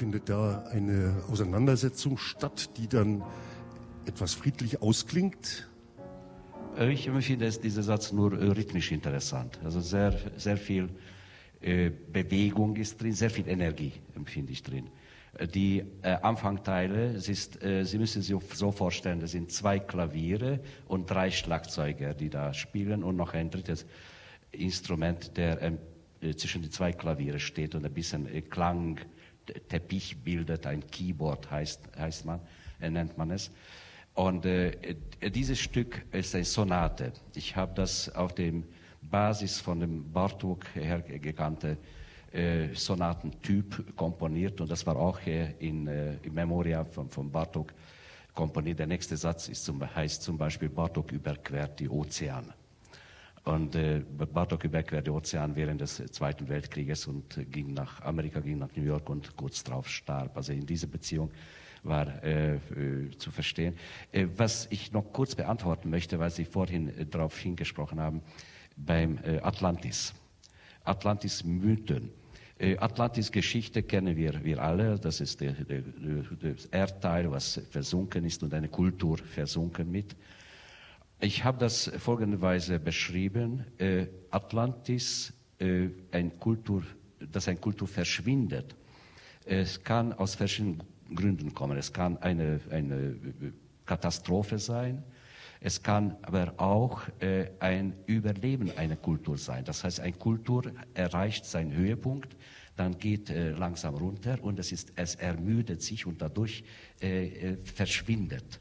[0.03, 3.23] Findet da eine Auseinandersetzung statt, die dann
[4.05, 5.69] etwas friedlich ausklingt?
[6.81, 9.61] Ich empfinde dieser Satz nur äh, rhythmisch interessant.
[9.63, 10.89] Also sehr, sehr viel
[11.61, 14.91] äh, Bewegung ist drin, sehr viel Energie empfinde ich drin.
[15.39, 22.13] Äh, die Anfangteile, Sie müssen sich so vorstellen, das sind zwei Klaviere und drei Schlagzeuger,
[22.13, 23.87] die da spielen und noch ein drittes
[24.51, 25.79] Instrument, der ähm,
[26.23, 28.99] äh, zwischen die zwei Klaviere steht und ein bisschen Klang
[29.69, 32.41] Teppich bildet, ein Keyboard heißt, heißt man,
[32.81, 33.51] äh, nennt man es.
[34.15, 37.13] Und äh, dieses Stück ist eine Sonate.
[37.35, 38.65] Ich habe das auf dem
[39.01, 41.79] Basis von dem Bartok hergekannte
[42.33, 47.75] äh, Sonatentyp komponiert und das war auch äh, in, äh, in Memoria von, von Bartok
[48.35, 48.79] komponiert.
[48.79, 52.55] Der nächste Satz ist zum, heißt zum Beispiel Bartok überquert die Ozeane.
[53.45, 54.03] Und äh,
[54.33, 58.85] Bartok überquerte den Ozean während des Zweiten Weltkrieges und ging nach Amerika, ging nach New
[58.85, 60.37] York und kurz darauf starb.
[60.37, 61.31] Also in dieser Beziehung
[61.83, 62.61] war äh,
[63.19, 63.77] zu verstehen.
[64.13, 68.23] Äh, was ich noch kurz beantworten möchte, weil Sie vorhin äh, darauf hingesprochen haben,
[68.77, 70.15] beim äh, Atlantis.
[70.85, 72.11] Atlantis-Mythen.
[72.59, 74.99] Äh, Atlantis-Geschichte kennen wir, wir alle.
[75.01, 75.83] Das ist der, der,
[76.41, 80.15] das Erdteil, was versunken ist und eine Kultur versunken mit.
[81.25, 83.65] Ich habe das folgenderweise beschrieben.
[83.79, 86.83] Äh, Atlantis, äh, ein Kultur,
[87.31, 88.75] dass ein Kultur verschwindet.
[89.45, 90.83] Es kann aus verschiedenen
[91.15, 91.79] Gründen kommen.
[91.79, 93.15] Es kann eine, eine
[93.87, 95.05] Katastrophe sein.
[95.61, 99.65] Es kann aber auch äh, ein Überleben einer Kultur sein.
[99.65, 102.37] Das heißt, eine Kultur erreicht seinen Höhepunkt,
[102.75, 106.65] dann geht äh, langsam runter und es, ist, es ermüdet sich und dadurch
[107.01, 108.59] äh, äh verschwindet.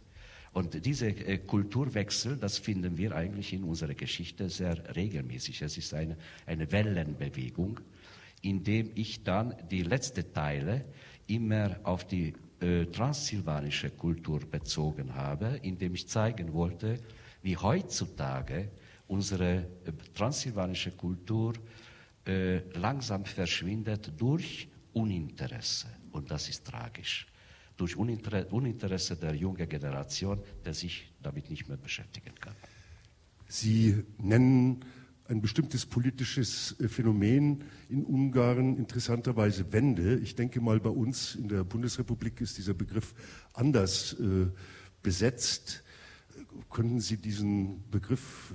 [0.53, 5.61] Und diese äh, Kulturwechsel, das finden wir eigentlich in unserer Geschichte sehr regelmäßig.
[5.61, 7.79] Es ist eine, eine Wellenbewegung,
[8.41, 10.85] in dem ich dann die letzten Teile
[11.27, 16.99] immer auf die äh, transsilvanische Kultur bezogen habe, indem ich zeigen wollte,
[17.41, 18.69] wie heutzutage
[19.07, 21.53] unsere äh, transsilvanische Kultur
[22.25, 25.87] äh, langsam verschwindet durch Uninteresse.
[26.11, 27.30] Und das ist tragisch.
[27.81, 32.53] Durch Uninter Uninteresse der jungen Generation, der sich damit nicht mehr beschäftigen kann.
[33.47, 34.85] Sie nennen
[35.27, 40.19] ein bestimmtes politisches äh, Phänomen in Ungarn, interessanterweise Wende.
[40.19, 43.15] Ich denke mal, bei uns in der Bundesrepublik ist dieser Begriff
[43.53, 44.45] anders äh,
[45.01, 45.83] besetzt.
[46.69, 48.53] Könnten Sie diesen Begriff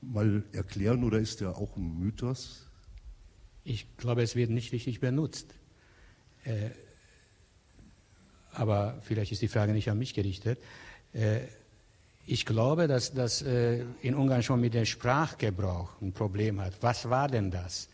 [0.00, 2.70] mal erklären oder ist er auch ein Mythos?
[3.64, 5.54] Ich glaube, es wird nicht richtig benutzt.
[6.44, 6.70] Äh,
[8.54, 10.58] aber vielleicht ist die Frage nicht an mich gerichtet.
[11.12, 11.40] Äh,
[12.26, 16.74] ich glaube, dass das äh, in Ungarn schon mit dem Sprachgebrauch ein Problem hat.
[16.80, 17.88] Was war denn das?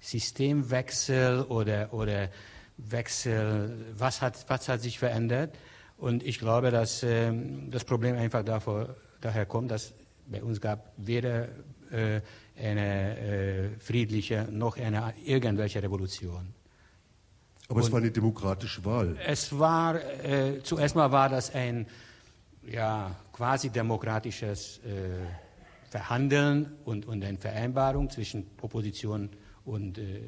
[0.00, 2.28] Systemwechsel oder, oder
[2.76, 5.54] Wechsel, was hat, was hat sich verändert?
[5.98, 7.32] Und ich glaube, dass äh,
[7.70, 9.92] das Problem einfach davor, daher kommt, dass
[10.26, 11.48] bei uns gab weder
[11.90, 12.20] äh,
[12.56, 16.54] eine friedliche noch eine irgendwelche Revolution.
[17.68, 19.16] Aber Und es war eine demokratische Wahl.
[19.26, 21.86] Es war, äh, zuerst mal war das ein
[22.66, 29.30] ja, quasi demokratisches äh, Verhandeln und, und eine Vereinbarung zwischen Opposition
[29.64, 30.20] und äh,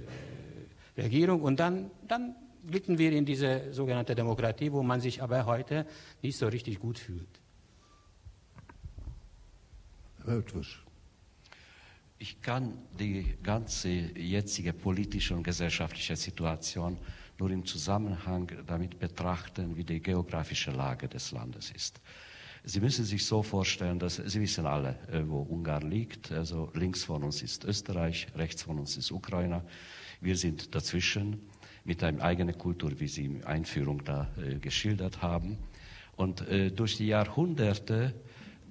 [0.96, 1.42] Regierung.
[1.42, 2.34] Und dann, dann
[2.66, 5.86] glitten wir in diese sogenannte Demokratie, wo man sich aber heute
[6.22, 7.40] nicht so richtig gut fühlt.
[10.24, 10.84] Herr Oetwisch.
[12.18, 16.96] Ich kann die ganze jetzige politische und gesellschaftliche Situation
[17.38, 22.00] nur im Zusammenhang damit betrachten, wie die geografische Lage des Landes ist.
[22.66, 26.32] Sie müssen sich so vorstellen, dass Sie wissen alle, äh, wo Ungarn liegt.
[26.32, 29.62] Also links von uns ist Österreich, rechts von uns ist Ukraine.
[30.20, 31.42] Wir sind dazwischen
[31.84, 35.58] mit einer eigenen Kultur, wie Sie in Einführung da äh, geschildert haben.
[36.16, 38.14] Und äh, durch die Jahrhunderte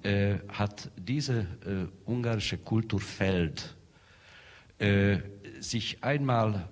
[0.02, 3.76] äh, hat diese äh, ungarische Kulturfeld
[4.78, 5.18] äh,
[5.60, 6.68] sich einmal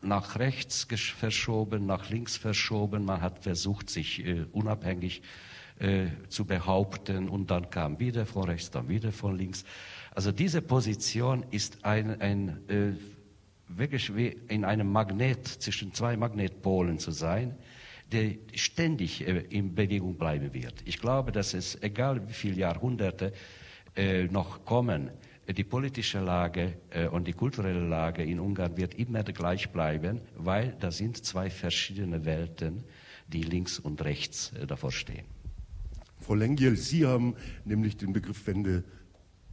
[0.00, 0.86] nach rechts
[1.16, 3.04] verschoben, nach links verschoben.
[3.04, 5.22] Man hat versucht, sich unabhängig
[5.80, 9.64] äh, zu behaupten und dann kam wieder von rechts, dann wieder von links.
[10.12, 12.94] Also diese Position ist ein, ein äh,
[13.68, 17.54] wirklich wie in einem Magnet zwischen zwei Magnetpolen zu sein,
[18.10, 20.82] der ständig äh, in Bewegung bleiben wird.
[20.84, 23.32] Ich glaube, dass es, egal wie viele Jahrhunderte
[23.94, 25.10] äh, noch kommen,
[25.52, 30.76] die politische Lage äh, und die kulturelle Lage in Ungarn wird immer gleich bleiben, weil
[30.80, 32.84] da sind zwei verschiedene Welten,
[33.28, 35.24] die links und rechts äh, davor stehen.
[36.20, 38.84] Frau Lengiel, Sie haben nämlich den Begriff Wende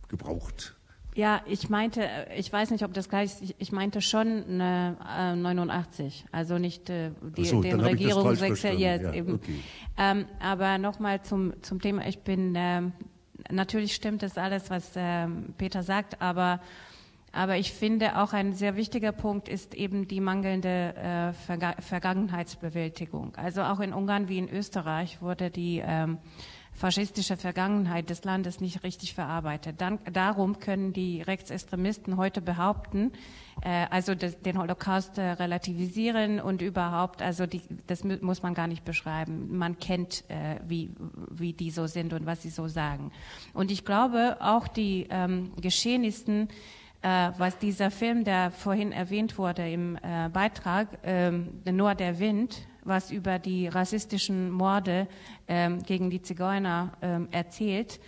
[0.07, 0.75] gebraucht.
[1.15, 6.25] Ja, ich meinte, ich weiß nicht, ob das gleich ist, ich meinte schon äh, 89,
[6.33, 9.35] also nicht äh, die, so, den Regierungswechsel jetzt ja, eben.
[9.35, 9.59] Okay.
[9.97, 12.91] Ähm, aber nochmal zum, zum Thema, ich bin, ähm,
[13.51, 16.59] natürlich stimmt das alles, was ähm, Peter sagt, aber
[17.35, 23.35] aber ich finde auch ein sehr wichtiger Punkt ist eben die mangelnde äh, Verga Vergangenheitsbewältigung.
[23.35, 26.17] Also auch in Ungarn wie in Österreich wurde die ähm,
[26.75, 29.79] faschistische Vergangenheit des Landes nicht richtig verarbeitet.
[29.79, 33.13] Dann, darum können die Rechtsextremisten heute behaupten,
[33.61, 38.67] äh, also das, den Holocaust äh, relativisieren und überhaupt, also die, das muss man gar
[38.67, 39.57] nicht beschreiben.
[39.57, 40.91] Man kennt, äh, wie,
[41.31, 43.11] wie die so sind und was sie so sagen.
[43.53, 46.49] Und ich glaube, auch die ähm, Geschehnissen,
[47.01, 52.67] äh, was dieser Film, der vorhin erwähnt wurde im äh, Beitrag, ähm, Nur der Wind,
[52.85, 55.07] was über die rassistischen Morde
[55.47, 57.99] ähm, gegen die Zigeuner ähm, erzählt.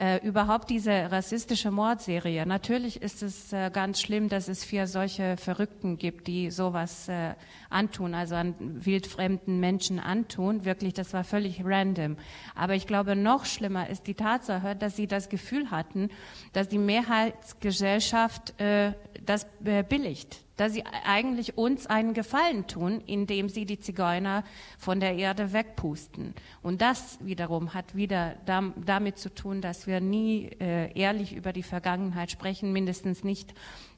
[0.00, 2.46] Äh, überhaupt diese rassistische Mordserie.
[2.46, 7.34] Natürlich ist es äh, ganz schlimm, dass es vier solche Verrückten gibt, die sowas äh,
[7.68, 10.64] antun, also an wildfremden Menschen antun.
[10.64, 12.16] Wirklich, das war völlig random.
[12.54, 16.10] Aber ich glaube, noch schlimmer ist die Tatsache, dass sie das Gefühl hatten,
[16.52, 18.92] dass die Mehrheitsgesellschaft äh,
[19.28, 24.44] das äh, billigt dass sie eigentlich uns einen Gefallen tun, indem sie die Zigeuner
[24.76, 26.34] von der Erde wegpusten.
[26.62, 31.62] Und das wiederum hat wieder damit zu tun, dass wir nie äh, ehrlich über die
[31.62, 33.54] Vergangenheit sprechen, mindestens nicht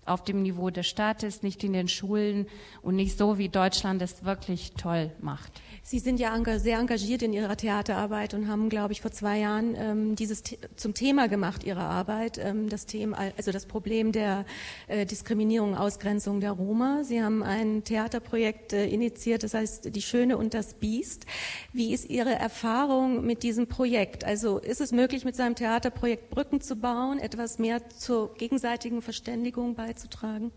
[0.07, 2.47] auf dem Niveau des Staates, nicht in den Schulen
[2.83, 5.53] und nicht so, wie Deutschland es wirklich toll macht.
[5.83, 9.75] Sie sind ja sehr engagiert in Ihrer Theaterarbeit und haben, glaube ich, vor zwei Jahren
[9.77, 10.43] ähm, dieses
[10.77, 14.45] zum Thema gemacht, Ihre Arbeit, ähm, das Thema, also das Problem der
[14.89, 17.03] äh, Diskriminierung, Ausgrenzung der Roma.
[17.05, 21.27] Sie haben ein Theaterprojekt äh, initiiert, das heißt Die Schöne und das Biest.
[21.73, 24.25] Wie ist Ihre Erfahrung mit diesem Projekt?
[24.25, 29.75] Also ist es möglich, mit seinem Theaterprojekt Brücken zu bauen, etwas mehr zur gegenseitigen Verständigung
[29.91, 30.53] beizutragen?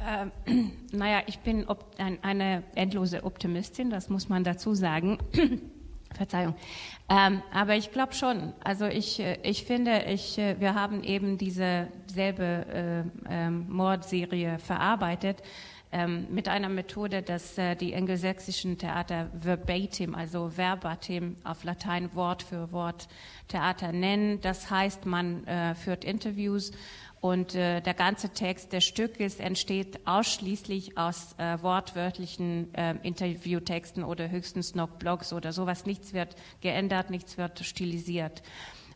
[0.00, 0.32] Ähm,
[0.92, 1.66] naja, ich bin
[1.98, 5.18] ein, eine endlose Optimistin, das muss man dazu sagen.
[6.14, 6.54] Verzeihung.
[7.10, 8.54] Ähm, aber ich glaube schon.
[8.64, 14.58] Also ich, äh, ich finde, ich, äh, wir haben eben diese selbe äh, äh, Mordserie
[14.58, 15.42] verarbeitet
[15.92, 22.42] ähm, mit einer Methode, dass äh, die angelsächsischen Theater verbatim, also verbatim auf Latein Wort
[22.42, 23.08] für Wort
[23.48, 24.40] Theater nennen.
[24.40, 26.72] Das heißt, man äh, führt Interviews
[27.20, 34.30] und äh, der ganze Text des Stückes entsteht ausschließlich aus äh, wortwörtlichen äh, Interviewtexten oder
[34.30, 35.86] höchstens noch Blogs oder sowas.
[35.86, 38.42] Nichts wird geändert, nichts wird stilisiert.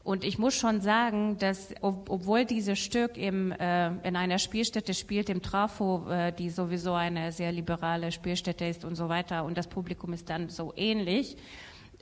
[0.03, 4.95] Und ich muss schon sagen, dass ob, obwohl dieses Stück im, äh, in einer Spielstätte
[4.95, 9.59] spielt, im Trafo, äh, die sowieso eine sehr liberale Spielstätte ist und so weiter, und
[9.59, 11.37] das Publikum ist dann so ähnlich,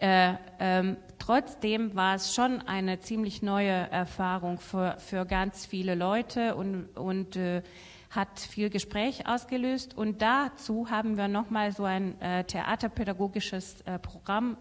[0.01, 6.55] äh, ähm, trotzdem war es schon eine ziemlich neue Erfahrung für, für ganz viele Leute
[6.55, 7.63] und, und äh,
[8.11, 9.97] hat viel Gespräch ausgelöst.
[9.97, 14.57] Und dazu haben wir nochmal so ein äh, theaterpädagogisches äh, Programm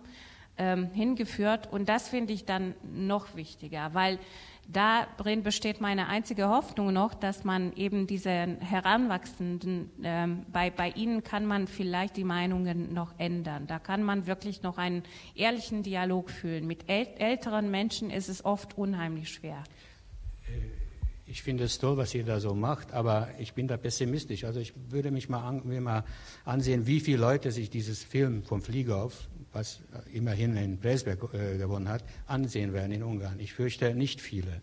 [0.58, 1.72] ähm, hingeführt.
[1.72, 4.20] Und das finde ich dann noch wichtiger, weil
[4.68, 11.24] darin besteht meine einzige Hoffnung noch, dass man eben diese Heranwachsenden, ähm, bei, bei ihnen
[11.24, 13.68] kann man vielleicht die Meinungen noch ändern.
[13.68, 15.04] Da kann man wirklich noch einen
[15.36, 16.68] ehrlichen Dialog fühlen.
[16.68, 19.64] Mit äl älteren Menschen ist es oft unheimlich schwer.
[20.48, 20.78] Äh,
[21.30, 24.46] ich finde es toll, was ihr da so macht, aber ich bin da pessimistisch.
[24.46, 26.06] Also ich würde mich mal, an, mir mal
[26.46, 29.82] ansehen, wie viele Leute sich dieses Film vom Flieger auf was
[30.14, 33.40] immerhin in Preisberg äh, gewonnen hat, ansehen werden in Ungarn.
[33.40, 34.62] Ich fürchte nicht viele.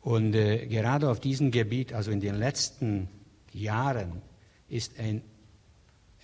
[0.00, 3.08] Und äh, gerade auf diesem Gebiet, also in den letzten
[3.52, 4.22] Jahren,
[4.68, 5.22] ist ein,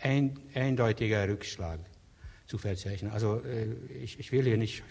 [0.00, 1.80] ein eindeutiger Rückschlag
[2.46, 3.10] zu verzeichnen.
[3.10, 3.66] Also äh,
[4.02, 4.82] ich, ich, will hier nicht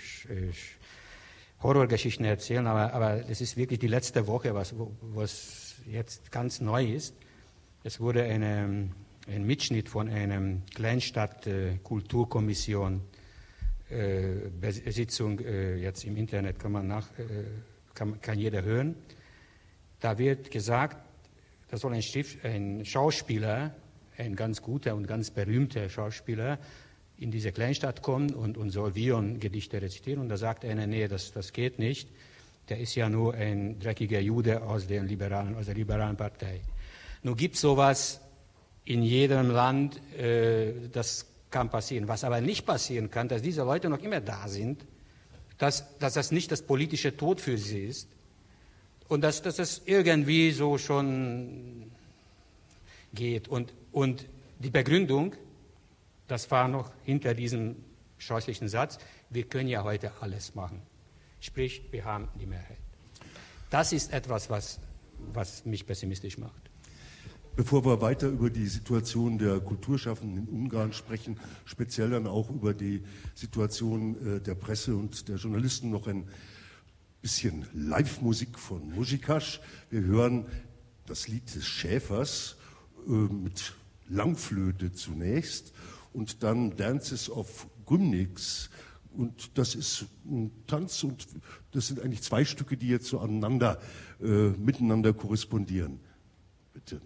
[1.61, 6.85] Horrorgeschichten erzählen, aber, aber das ist wirklich die letzte Woche, was, was jetzt ganz neu
[6.85, 7.15] ist.
[7.83, 8.89] Es wurde eine
[9.27, 10.41] ein Mitschnitt von einer
[10.73, 13.01] Kleinstadt-Kulturkommission
[13.89, 14.49] äh,
[14.91, 17.23] Sitzung äh, jetzt im Internet kann man nach, äh,
[17.93, 18.95] kann, kann jeder hören.
[19.99, 20.97] Da wird gesagt,
[21.69, 23.75] da soll ein, Stift, ein Schauspieler,
[24.17, 26.59] ein ganz guter und ganz berühmter Schauspieler,
[27.17, 30.21] in diese Kleinstadt kommen und, und soll Vion-Gedichte rezitieren.
[30.21, 32.07] Und da sagt einer, nee, das, das geht nicht.
[32.69, 36.61] Der ist ja nur ein dreckiger Jude aus, den liberalen, aus der liberalen Partei.
[37.23, 38.21] Nun gibt es sowas
[38.87, 42.07] in jedem Land, äh, das kann passieren.
[42.07, 44.85] Was aber nicht passieren kann, dass diese Leute noch immer da sind,
[45.57, 48.07] dass, dass das nicht das politische Tod für sie ist
[49.09, 51.91] und dass, dass es irgendwie so schon
[53.13, 53.49] geht.
[53.49, 54.25] Und, und
[54.59, 55.35] die Begründung,
[56.27, 57.75] das war noch hinter diesem
[58.17, 60.81] scheußlichen Satz, wir können ja heute alles machen.
[61.41, 62.77] Sprich, wir haben die Mehrheit.
[63.69, 64.79] Das ist etwas, was,
[65.33, 66.66] was mich pessimistisch macht.
[67.57, 72.75] Bevor wir weiter über die Situation der Kulturschaffenden in Ungarn sprechen, speziell dann auch über
[72.75, 73.01] die
[73.33, 76.27] Situation äh, der Presse und der Journalisten, noch ein
[77.19, 79.59] bisschen Live-Musik von Muzikasch.
[79.89, 80.45] Wir hören
[81.07, 82.57] das Lied des Schäfers
[83.07, 83.73] äh, mit
[84.07, 85.73] Langflöte zunächst
[86.13, 88.69] und dann Dances of Gymnix.
[89.15, 91.27] Und das ist ein Tanz und
[91.71, 93.81] das sind eigentlich zwei Stücke, die jetzt so aneinander,
[94.21, 95.99] äh, miteinander korrespondieren.
[96.71, 97.01] Bitte.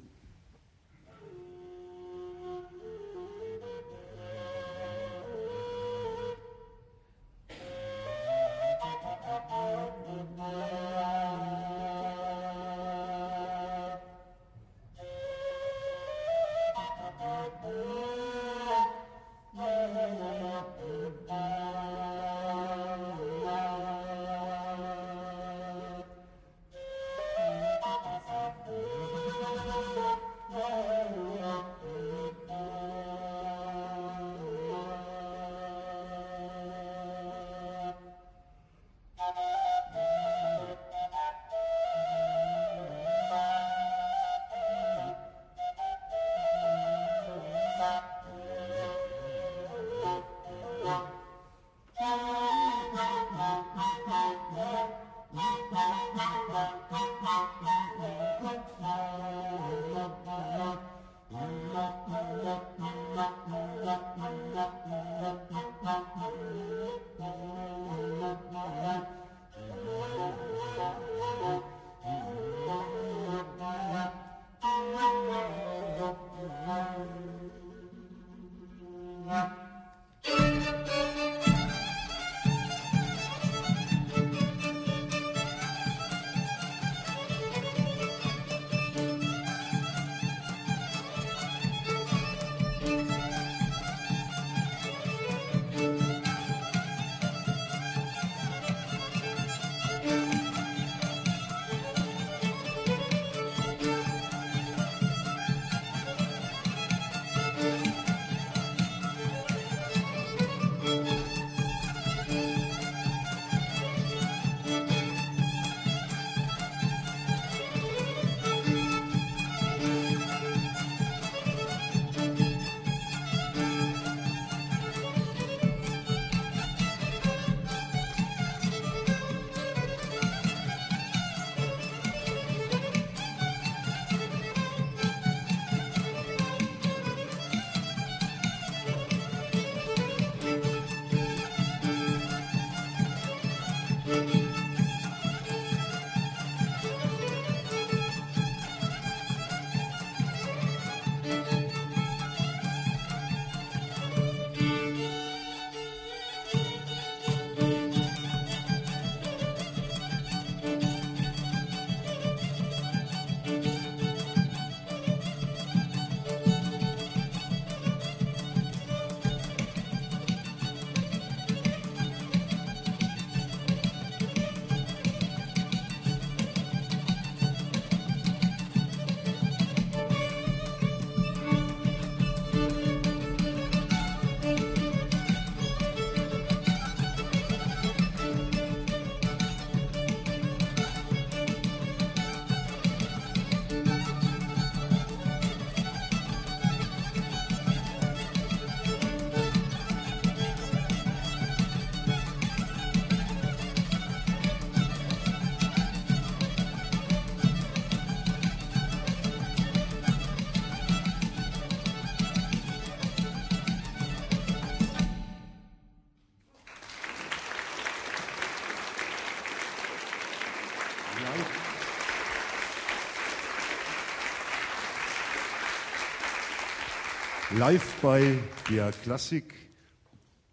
[227.57, 228.37] Live bei
[228.69, 229.53] der Klassik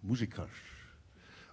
[0.03, 0.65] Musikasch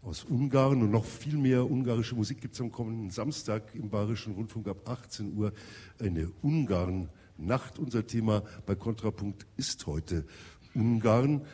[0.02, 4.34] aus Ungarn und noch viel mehr ungarische Musik gibt es am kommenden Samstag im Bayerischen
[4.34, 5.54] Rundfunk ab 18 Uhr
[6.00, 7.78] eine Ungarn-Nacht.
[7.78, 10.26] Unser Thema bei Kontrapunkt ist heute
[10.74, 11.46] Ungarn.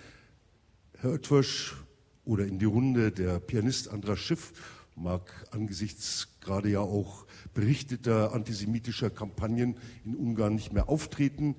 [1.00, 1.76] Herr Oetwasch
[2.24, 4.54] oder in die Runde der Pianist Andras Schiff
[4.96, 9.76] mag angesichts gerade ja auch berichteter antisemitischer Kampagnen
[10.06, 11.56] in Ungarn nicht mehr auftreten.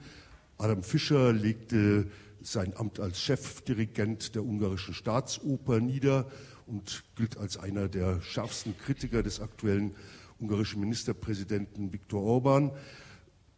[0.62, 2.08] Adam Fischer legte
[2.40, 6.30] sein Amt als Chefdirigent der ungarischen Staatsoper nieder
[6.66, 9.96] und gilt als einer der schärfsten Kritiker des aktuellen
[10.38, 12.70] ungarischen Ministerpräsidenten Viktor Orban.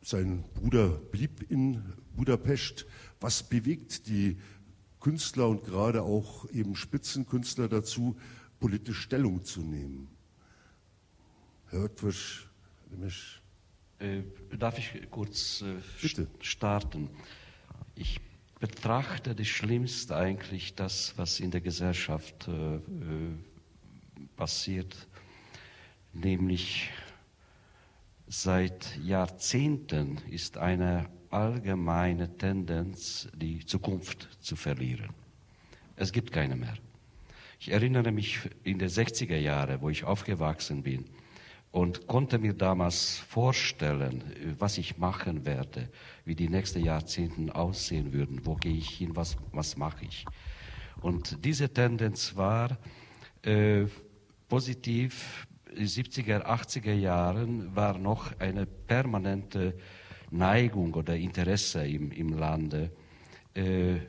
[0.01, 1.83] Sein Bruder blieb in
[2.17, 2.87] Budapest.
[3.21, 4.39] Was bewegt die
[4.99, 8.17] Künstler und gerade auch eben Spitzenkünstler dazu,
[8.61, 10.09] politisch Stellung zu nehmen?
[11.67, 12.49] Herr Oetwisch,
[12.93, 12.97] äh,
[14.59, 17.11] darf ich kurz äh, starten?
[17.95, 18.21] Ich
[18.61, 22.81] betrachte das Schlimmste eigentlich das, was in der Gesellschaft äh, äh,
[24.37, 25.07] passiert,
[26.13, 26.91] nämlich
[28.27, 35.11] seit Jahrzehnten ist eine allgemeine Tendenz, die Zukunft zu verlieren.
[35.97, 36.75] Es gibt keine mehr.
[37.61, 41.05] Ich erinnere mich in den 60er Jahren, wo ich aufgewachsen bin,
[41.75, 44.23] und konnte mir damals vorstellen,
[44.61, 45.89] was ich machen werde,
[46.25, 50.25] wie die nächsten Jahrzehnte aussehen würden, wo gehe ich hin, was, was mache ich.
[51.01, 52.79] Und diese Tendenz war
[53.43, 53.87] äh,
[54.49, 55.49] positiv.
[55.69, 59.77] In den 70er, 80er Jahren war noch eine permanente
[60.31, 62.93] Neigung oder Interesse im, im Lande,
[63.57, 64.01] äh, äh,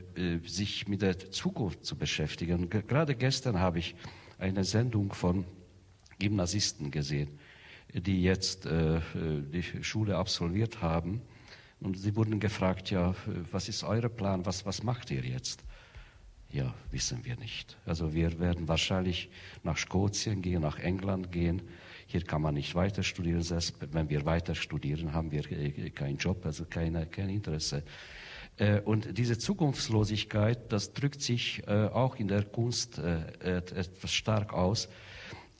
[0.46, 2.70] sich mit der Zukunft zu beschäftigen.
[2.70, 3.96] Gerade gestern habe ich
[4.38, 5.44] eine Sendung von
[6.20, 7.40] Gymnasisten gesehen
[8.00, 11.22] die jetzt äh, die Schule absolviert haben.
[11.80, 13.14] Und sie wurden gefragt, ja,
[13.50, 15.62] was ist euer Plan, was, was macht ihr jetzt?
[16.50, 17.76] Ja, wissen wir nicht.
[17.84, 19.28] Also wir werden wahrscheinlich
[19.62, 21.62] nach Skotien gehen, nach England gehen.
[22.06, 23.42] hier kann man nicht weiter studieren.
[23.42, 27.82] Selbst wenn wir weiter studieren, haben wir äh, keinen Job, also keine, kein Interesse.
[28.56, 34.88] Äh, und diese Zukunftslosigkeit, das drückt sich äh, auch in der Kunst etwas stark aus,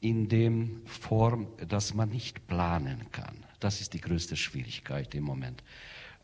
[0.01, 3.45] in dem Form, dass man nicht planen kann.
[3.61, 5.63] Das ist die größte Schwierigkeit im Moment.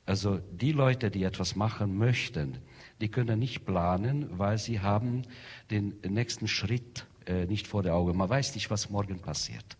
[0.04, 2.58] Also die Leute, die etwas machen möchten,
[3.00, 5.22] die können nicht planen, weil sie haben
[5.70, 8.16] den nächsten Schritt äh, nicht vor der Augen.
[8.16, 9.76] Man weiß nicht, was morgen passiert.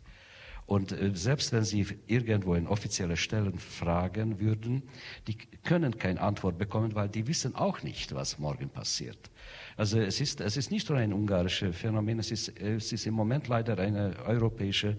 [0.66, 4.82] Und äh, selbst wenn Sie irgendwo in offizielle Stellen fragen würden,
[5.26, 9.30] die können keine Antwort bekommen, weil die wissen auch nicht, was morgen passiert.
[9.76, 13.14] Also es ist, es ist nicht nur ein ungarisches Phänomen, es ist, es ist im
[13.14, 14.98] Moment leider eine europäische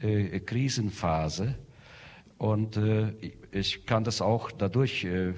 [0.00, 1.54] äh, Krisenphase.
[2.42, 3.12] Und äh,
[3.52, 5.34] ich kann das auch dadurch äh, äh,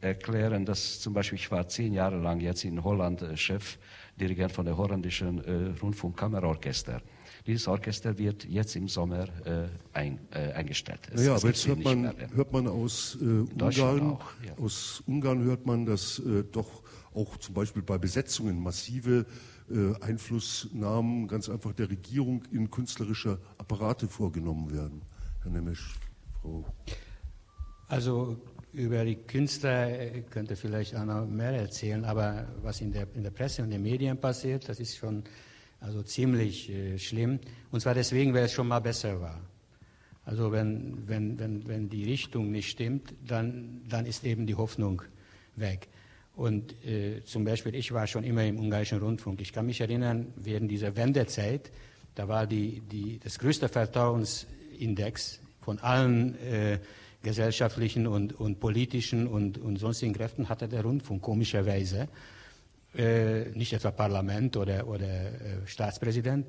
[0.00, 4.64] erklären, dass zum Beispiel ich war zehn Jahre lang jetzt in Holland äh, Chefdirigent von
[4.64, 7.00] der holländischen äh, Rundfunkkammerorchester.
[7.46, 10.98] Dieses Orchester wird jetzt im Sommer äh, ein, eingestellt.
[11.12, 14.58] Es, naja, aber jetzt hört man, hört man aus Ungarn, auch, ja.
[14.58, 16.20] aus Ungarn hört man, dass
[16.50, 16.82] doch
[17.16, 19.26] auch zum Beispiel bei Besetzungen massive
[19.70, 25.02] äh, Einflussnahmen ganz einfach der Regierung in künstlerische Apparate vorgenommen werden.
[25.42, 25.98] Herr Nemesch,
[26.40, 26.64] Frau.
[27.88, 28.36] Also
[28.72, 33.30] über die Künstler äh, könnte vielleicht noch mehr erzählen, aber was in der, in der
[33.30, 35.24] Presse und den Medien passiert, das ist schon
[35.80, 37.38] also ziemlich äh, schlimm.
[37.70, 39.40] Und zwar deswegen, weil es schon mal besser war.
[40.24, 45.02] Also wenn, wenn, wenn, wenn die Richtung nicht stimmt, dann, dann ist eben die Hoffnung
[45.54, 45.88] weg.
[46.36, 49.40] Und äh, zum Beispiel, ich war schon immer im ungarischen Rundfunk.
[49.40, 51.72] Ich kann mich erinnern, während dieser Wendezeit,
[52.14, 56.78] da war die, die, das größte Vertrauensindex von allen äh,
[57.22, 62.08] gesellschaftlichen und, und politischen und, und sonstigen Kräften hatte der Rundfunk komischerweise
[62.96, 66.46] äh, nicht etwa Parlament oder, oder äh, Staatspräsident.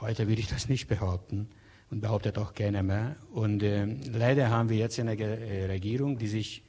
[0.00, 1.48] Heute würde ich das nicht behaupten
[1.90, 3.16] und behauptet auch keiner mehr.
[3.32, 6.62] Und äh, leider haben wir jetzt eine äh, Regierung, die sich,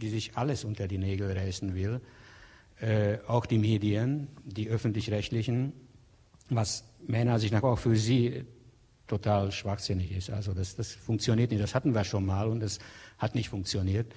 [0.00, 2.00] die sich alles unter die Nägel reißen will.
[2.80, 5.72] Äh, auch die Medien, die öffentlich-rechtlichen,
[6.48, 8.44] was meiner Ansicht nach auch für sie
[9.08, 10.30] total schwachsinnig ist.
[10.30, 11.62] Also das, das funktioniert nicht.
[11.62, 12.78] Das hatten wir schon mal und das
[13.18, 14.12] hat nicht funktioniert.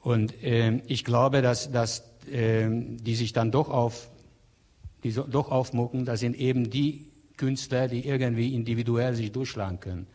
[0.00, 4.10] Und äh, ich glaube, dass, dass äh, die sich dann doch auf,
[5.02, 7.06] die so, doch aufmucken, das sind eben die
[7.36, 10.06] Künstler, die irgendwie individuell sich durchschlagen können.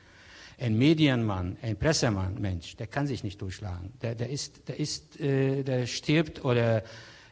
[0.59, 3.93] Ein Medienmann, ein Pressemann, Mensch, der kann sich nicht durchschlagen.
[4.01, 6.83] Der, der ist, der ist, äh, der stirbt oder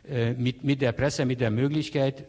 [0.08, 2.24] äh, mit, mit der Presse, mit der Möglichkeit,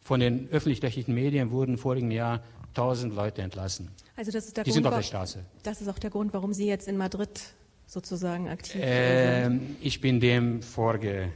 [0.00, 2.42] von den öffentlich-rechtlichen Medien wurden vorigen Jahr
[2.74, 3.88] tausend Leute entlassen.
[4.16, 5.44] Also das ist der die Grund, sind auf der Straße.
[5.62, 7.40] Das ist auch der Grund, warum Sie jetzt in Madrid
[7.86, 9.76] sozusagen aktiv ähm, sind.
[9.80, 11.32] Ich bin dem vorgebeugt,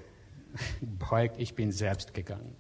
[1.39, 2.55] ich bin selbst gegangen.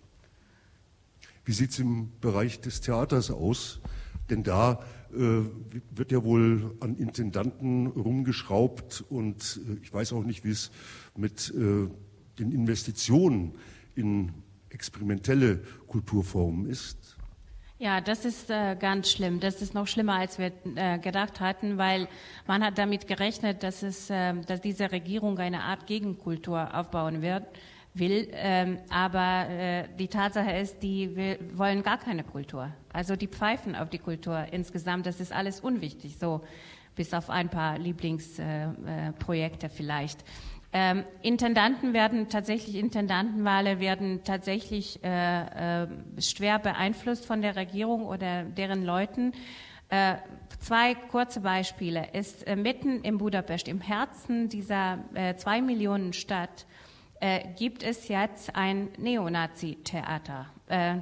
[1.44, 3.80] Wie sieht es im Bereich des Theaters aus?
[4.28, 4.76] Denn da äh,
[5.10, 10.70] wird ja wohl an Intendanten rumgeschraubt und äh, ich weiß auch nicht, wie es
[11.16, 11.88] mit äh,
[12.38, 13.54] den Investitionen
[13.94, 14.32] in
[14.70, 17.16] experimentelle Kulturformen ist.
[17.78, 19.38] Ja, das ist äh, ganz schlimm.
[19.38, 22.08] Das ist noch schlimmer, als wir äh, gedacht hatten, weil
[22.46, 27.44] man hat damit gerechnet, dass es, äh, dass diese Regierung eine Art Gegenkultur aufbauen wird,
[27.98, 28.28] will.
[28.32, 32.70] Ähm, aber äh, die Tatsache ist, die will, wollen gar keine Kultur.
[32.92, 35.06] Also die pfeifen auf die Kultur insgesamt.
[35.06, 36.42] Das ist alles unwichtig, so
[36.94, 40.24] bis auf ein paar Lieblingsprojekte äh, äh, vielleicht.
[40.72, 45.86] Ähm, Intendanten werden tatsächlich, Intendantenwahlen werden tatsächlich äh, äh,
[46.18, 49.32] schwer beeinflusst von der Regierung oder deren Leuten.
[49.88, 50.16] Äh,
[50.58, 52.08] zwei kurze Beispiele.
[52.12, 56.66] Ist äh, mitten in Budapest, im Herzen dieser äh, zwei Millionen Stadt,
[57.20, 60.46] äh, gibt es jetzt ein Neonazi-Theater.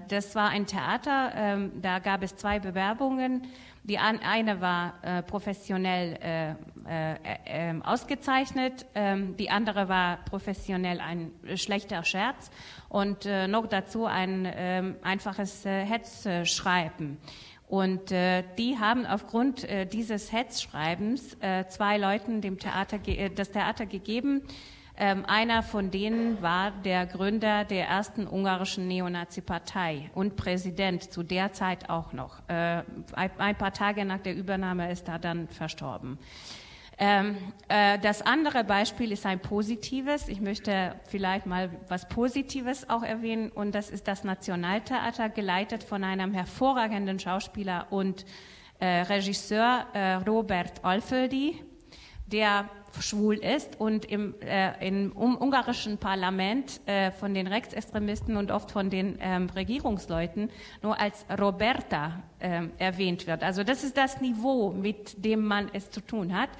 [0.08, 3.42] das war ein Theater, ähm, da gab es zwei Bewerbungen
[3.84, 11.32] die eine war äh, professionell äh, äh, ähm, ausgezeichnet, ähm, die andere war professionell ein
[11.54, 12.50] schlechter Scherz
[12.88, 17.18] und äh, noch dazu ein ähm, einfaches äh, Hetzschreiben.
[17.68, 21.36] Und äh, die haben aufgrund dieses Hetzschreibens
[21.68, 22.98] zwei Leuten dem Theater
[23.34, 24.42] das Theater gegeben,
[24.96, 31.52] ähm, einer von denen war der Gründer der ersten ungarischen Neonazi-Partei und Präsident zu der
[31.52, 32.48] Zeit auch noch.
[32.48, 32.82] Äh,
[33.14, 36.18] ein paar Tage nach der Übernahme ist er dann verstorben.
[36.96, 37.36] Ähm,
[37.66, 40.28] äh, das andere Beispiel ist ein positives.
[40.28, 46.04] Ich möchte vielleicht mal was Positives auch erwähnen und das ist das Nationaltheater, geleitet von
[46.04, 48.24] einem hervorragenden Schauspieler und
[48.78, 51.60] äh, Regisseur äh, Robert Alfeldi
[52.34, 52.68] der
[53.00, 58.90] schwul ist und im, äh, im ungarischen Parlament äh, von den Rechtsextremisten und oft von
[58.90, 60.50] den ähm, Regierungsleuten
[60.82, 63.44] nur als Roberta äh, erwähnt wird.
[63.44, 66.50] Also das ist das Niveau, mit dem man es zu tun hat.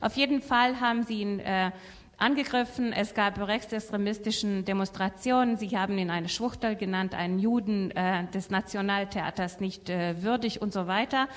[0.00, 1.72] Auf jeden Fall haben sie ihn äh,
[2.16, 2.92] angegriffen.
[2.92, 5.56] Es gab rechtsextremistischen Demonstrationen.
[5.56, 10.72] Sie haben ihn eine Schwuchtel genannt, einen Juden äh, des Nationaltheaters nicht äh, würdig und
[10.72, 11.28] so weiter.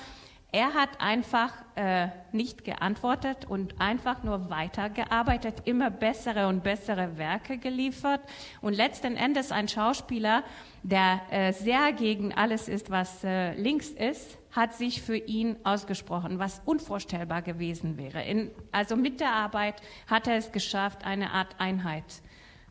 [0.50, 7.58] Er hat einfach äh, nicht geantwortet und einfach nur weitergearbeitet, immer bessere und bessere Werke
[7.58, 8.22] geliefert
[8.62, 10.42] und letzten Endes ein Schauspieler,
[10.82, 16.38] der äh, sehr gegen alles ist, was äh, links ist, hat sich für ihn ausgesprochen,
[16.38, 18.22] was unvorstellbar gewesen wäre.
[18.22, 22.04] In, also mit der Arbeit hat er es geschafft, eine Art Einheit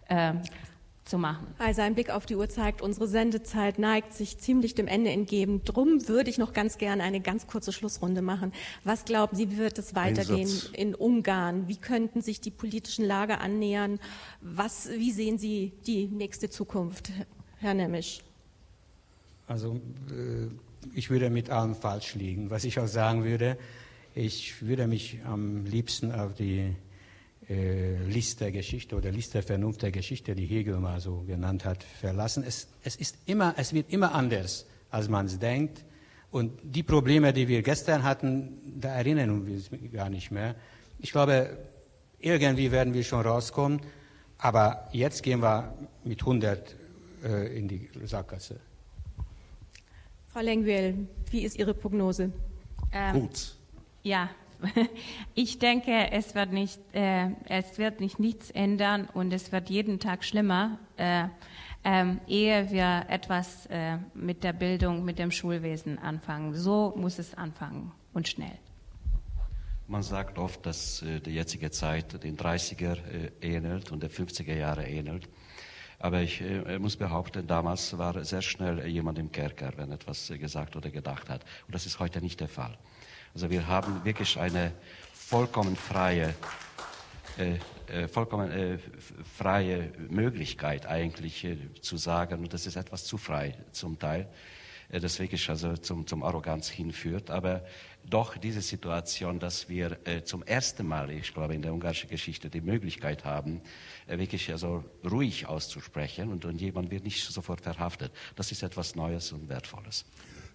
[0.08, 0.34] äh,
[1.08, 1.48] zu machen.
[1.58, 5.64] Also ein Blick auf die Uhr zeigt, unsere Sendezeit neigt sich ziemlich dem Ende entgegen.
[5.64, 8.54] Drum würde ich noch ganz gerne eine ganz kurze Schlussrunde machen.
[8.84, 11.68] Was glauben Sie, wie wird es weitergehen in Ungarn?
[11.68, 14.00] Wie könnten sich die politischen Lager annähern?
[14.42, 17.12] Was, wie sehen Sie die nächste Zukunft,
[17.60, 18.22] Herr Nemisch?
[19.48, 19.80] Also
[20.12, 20.48] äh,
[20.94, 22.50] ich würde mit allem falsch liegen.
[22.50, 23.58] Was ich auch sagen würde,
[24.14, 26.76] ich würde mich am liebsten auf die
[27.50, 31.66] äh, List der Geschichte oder List der Vernunft der Geschichte, die Hegel mal so genannt
[31.66, 32.44] hat, verlassen.
[32.46, 35.86] Es, es, ist immer, es wird immer anders, als man es denkt.
[36.30, 40.56] Und die Probleme, die wir gestern hatten, da erinnern wir uns gar nicht mehr.
[41.00, 41.58] Ich glaube,
[42.20, 43.82] irgendwie werden wir schon rauskommen,
[44.38, 45.74] aber jetzt gehen wir
[46.04, 46.76] mit 100
[47.24, 48.60] äh, in die Sackgasse.
[50.28, 52.32] Frau Lenguel, wie ist Ihre Prognose?
[52.92, 53.56] Ähm, Gut.
[54.04, 54.30] Ja,
[55.36, 60.00] Ich denke, es wird nicht, äh, es wird nicht nichts ändern und es wird jeden
[60.00, 61.26] Tag schlimmer, äh,
[61.84, 66.54] äh, ehe wir etwas äh, mit der Bildung, mit dem Schulwesen anfangen.
[66.54, 68.58] So muss es anfangen und schnell.
[69.88, 74.56] Man sagt oft, dass äh, die jetzige Zeit den 30er äh, ähnelt und der 50er
[74.56, 75.30] Jahre ähnelt.
[76.00, 76.44] Aber ich
[76.78, 81.44] muss behaupten, damals war sehr schnell jemand im Kerker, wenn etwas gesagt oder gedacht hat.
[81.66, 82.78] Und das ist heute nicht der Fall.
[83.34, 84.74] Also wir haben wirklich eine
[85.28, 86.34] vollkommen freie,
[87.38, 87.58] äh,
[87.88, 88.78] äh, vollkommen äh,
[89.38, 94.30] freie Möglichkeit eigentlich äh, zu sagen, und das ist etwas zu frei zum Teil,
[94.90, 97.30] äh, das wirklich also zum, zum Arroganz hinführt.
[97.30, 97.66] Aber
[98.06, 102.62] doch diese Situation, dass wir zum ersten Mal, ich glaube, in der ungarischen Geschichte die
[102.62, 103.60] Möglichkeit haben,
[104.08, 108.14] wirklich also ruhig auszusprechen und, und jemand wird nicht sofort verhaftet.
[108.38, 110.06] Das ist etwas Neues und Wertvolles.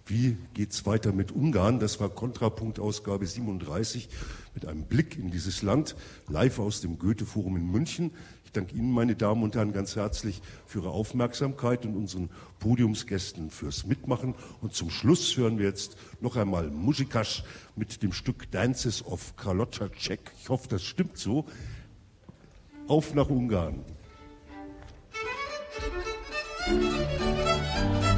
[0.05, 1.79] Wie geht's weiter mit Ungarn?
[1.79, 4.09] Das war Kontrapunkt Ausgabe 37
[4.53, 5.95] mit einem Blick in dieses Land,
[6.27, 8.11] live aus dem Goethe-Forum in München.
[8.43, 12.29] Ich danke Ihnen, meine Damen und Herren, ganz herzlich für Ihre Aufmerksamkeit und unseren
[12.59, 14.35] Podiumsgästen fürs Mitmachen.
[14.61, 17.45] Und zum Schluss hören wir jetzt noch einmal Musikasch
[17.77, 20.19] mit dem Stück Dances of Carlotta Czech.
[20.41, 21.45] Ich hoffe, das stimmt so.
[22.89, 23.85] Auf nach Ungarn.
[26.69, 28.12] Musik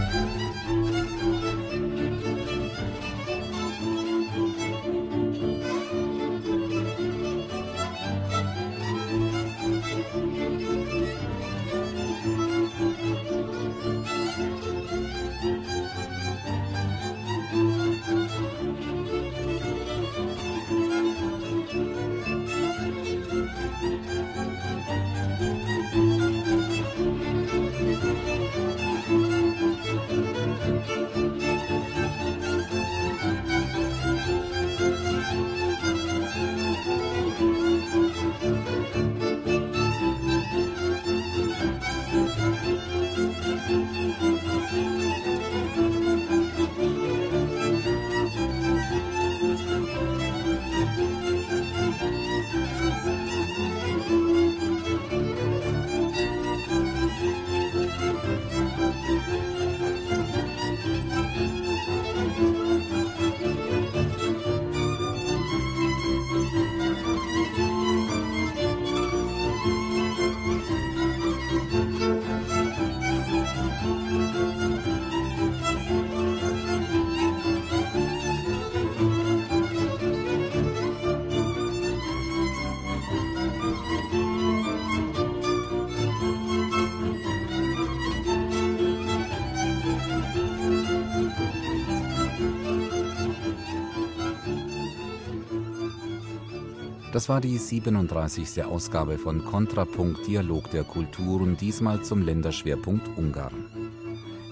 [97.16, 98.66] Das war die 37.
[98.66, 103.54] Ausgabe von Kontrapunkt Dialog der Kulturen, diesmal zum Länderschwerpunkt Ungarn.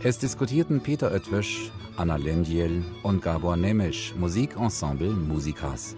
[0.01, 5.97] Es diskutierten Peter Oetwisch, Anna Lendiel und Gabor Nemes, Musikensemble Musikas.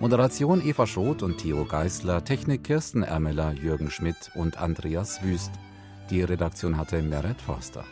[0.00, 5.50] Moderation Eva Schroth und Theo Geisler, Technik Kirsten Ermeler, Jürgen Schmidt und Andreas Wüst.
[6.08, 7.84] Die Redaktion hatte Meret Forster.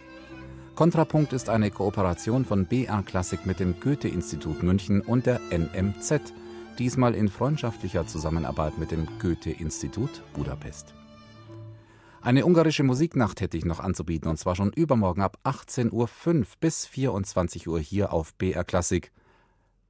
[0.75, 6.33] Kontrapunkt ist eine Kooperation von BR Klassik mit dem Goethe-Institut München und der NMZ,
[6.79, 10.95] diesmal in freundschaftlicher Zusammenarbeit mit dem Goethe-Institut Budapest.
[12.21, 16.87] Eine ungarische Musiknacht hätte ich noch anzubieten, und zwar schon übermorgen ab 18.05 Uhr bis
[16.87, 19.13] 24 Uhr hier auf BR Klassik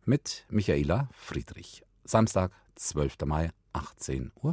[0.04, 1.82] mit Michaela Friedrich.
[2.04, 3.16] Samstag, 12.
[3.24, 4.52] Mai, 18.05 Uhr.